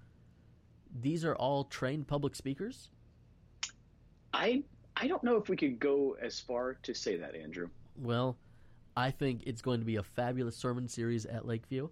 these 0.93 1.23
are 1.23 1.35
all 1.35 1.63
trained 1.63 2.07
public 2.09 2.35
speakers? 2.35 2.89
I 4.33 4.63
I 4.95 5.07
don't 5.07 5.23
know 5.23 5.37
if 5.37 5.49
we 5.49 5.55
could 5.55 5.79
go 5.79 6.17
as 6.21 6.39
far 6.39 6.75
to 6.83 6.93
say 6.93 7.17
that, 7.17 7.35
Andrew. 7.35 7.69
Well, 7.97 8.37
I 8.95 9.11
think 9.11 9.43
it's 9.45 9.61
going 9.61 9.79
to 9.79 9.85
be 9.85 9.95
a 9.97 10.03
fabulous 10.03 10.55
sermon 10.55 10.87
series 10.87 11.25
at 11.25 11.45
Lakeview 11.47 11.89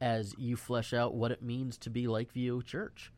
as 0.00 0.34
you 0.38 0.56
flesh 0.56 0.92
out 0.92 1.14
what 1.14 1.30
it 1.32 1.42
means 1.42 1.76
to 1.78 1.90
be 1.90 2.06
Lakeview 2.06 2.62
Church. 2.62 3.12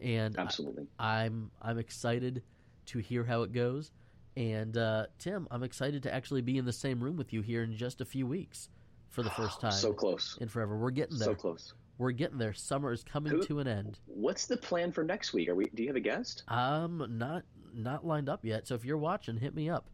And 0.00 0.36
I- 0.38 0.42
Absolutely. 0.42 0.86
I'm 0.98 1.50
I'm 1.60 1.78
excited 1.78 2.42
to 2.86 2.98
hear 2.98 3.24
how 3.24 3.42
it 3.42 3.52
goes. 3.52 3.92
And 4.36 4.76
uh, 4.76 5.06
Tim, 5.18 5.46
I'm 5.50 5.62
excited 5.62 6.02
to 6.04 6.14
actually 6.14 6.40
be 6.40 6.56
in 6.56 6.64
the 6.64 6.72
same 6.72 7.02
room 7.02 7.16
with 7.16 7.32
you 7.32 7.42
here 7.42 7.62
in 7.62 7.76
just 7.76 8.00
a 8.00 8.04
few 8.04 8.26
weeks 8.26 8.68
for 9.08 9.22
the 9.22 9.30
first 9.36 9.60
time 9.60 9.72
So 9.72 9.92
close. 9.92 10.38
in 10.40 10.48
forever. 10.48 10.76
We're 10.78 10.90
getting 10.90 11.18
there. 11.18 11.26
So 11.28 11.34
close. 11.34 11.74
We're 12.00 12.12
getting 12.12 12.38
there. 12.38 12.54
Summer 12.54 12.92
is 12.92 13.04
coming 13.04 13.32
Who- 13.34 13.42
to 13.44 13.58
an 13.58 13.68
end. 13.68 13.98
What's 14.06 14.46
the 14.46 14.56
plan 14.56 14.90
for 14.90 15.04
next 15.04 15.34
week? 15.34 15.50
Are 15.50 15.54
we? 15.54 15.66
Do 15.74 15.82
you 15.82 15.88
have 15.90 15.96
a 15.96 16.00
guest? 16.00 16.44
I'm 16.48 17.18
not 17.18 17.44
not 17.74 18.06
lined 18.06 18.28
up 18.30 18.42
yet. 18.42 18.66
So 18.66 18.74
if 18.74 18.84
you're 18.86 18.96
watching, 18.98 19.36
hit 19.36 19.54
me 19.54 19.68
up. 19.68 19.90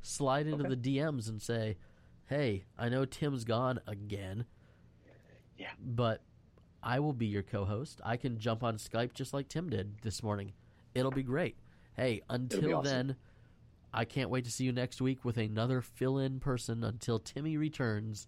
Slide 0.00 0.46
into 0.46 0.64
Okay. 0.64 0.74
the 0.74 0.98
DMs 0.98 1.28
and 1.28 1.40
say, 1.42 1.76
"Hey, 2.24 2.64
I 2.78 2.88
know 2.88 3.04
Tim's 3.04 3.44
gone 3.44 3.80
again. 3.86 4.46
Yeah. 5.58 5.70
but 5.78 6.22
I 6.82 6.98
will 7.00 7.12
be 7.12 7.26
your 7.26 7.42
co-host. 7.44 8.00
I 8.02 8.16
can 8.16 8.38
jump 8.38 8.64
on 8.64 8.78
Skype 8.78 9.12
just 9.12 9.32
like 9.34 9.48
Tim 9.48 9.68
did 9.68 9.98
this 10.00 10.22
morning. 10.22 10.54
It'll 10.94 11.12
be 11.12 11.22
great. 11.22 11.56
Hey, 11.94 12.22
until 12.30 12.76
awesome. 12.76 12.84
then, 13.08 13.16
I 13.92 14.04
can't 14.06 14.30
wait 14.30 14.44
to 14.46 14.50
see 14.50 14.64
you 14.64 14.72
next 14.72 15.00
week 15.02 15.24
with 15.24 15.36
another 15.36 15.80
fill-in 15.82 16.40
person 16.40 16.82
until 16.82 17.20
Timmy 17.20 17.56
returns 17.58 18.26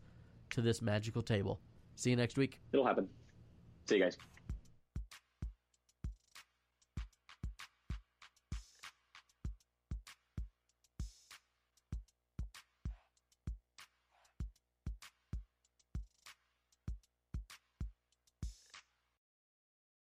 to 0.50 0.60
this 0.60 0.80
magical 0.82 1.22
table. 1.22 1.58
See 1.96 2.10
you 2.10 2.16
next 2.16 2.36
week. 2.36 2.60
It'll 2.72 2.86
happen. 2.86 3.08
See 3.86 3.96
you 3.96 4.02
guys. 4.02 4.16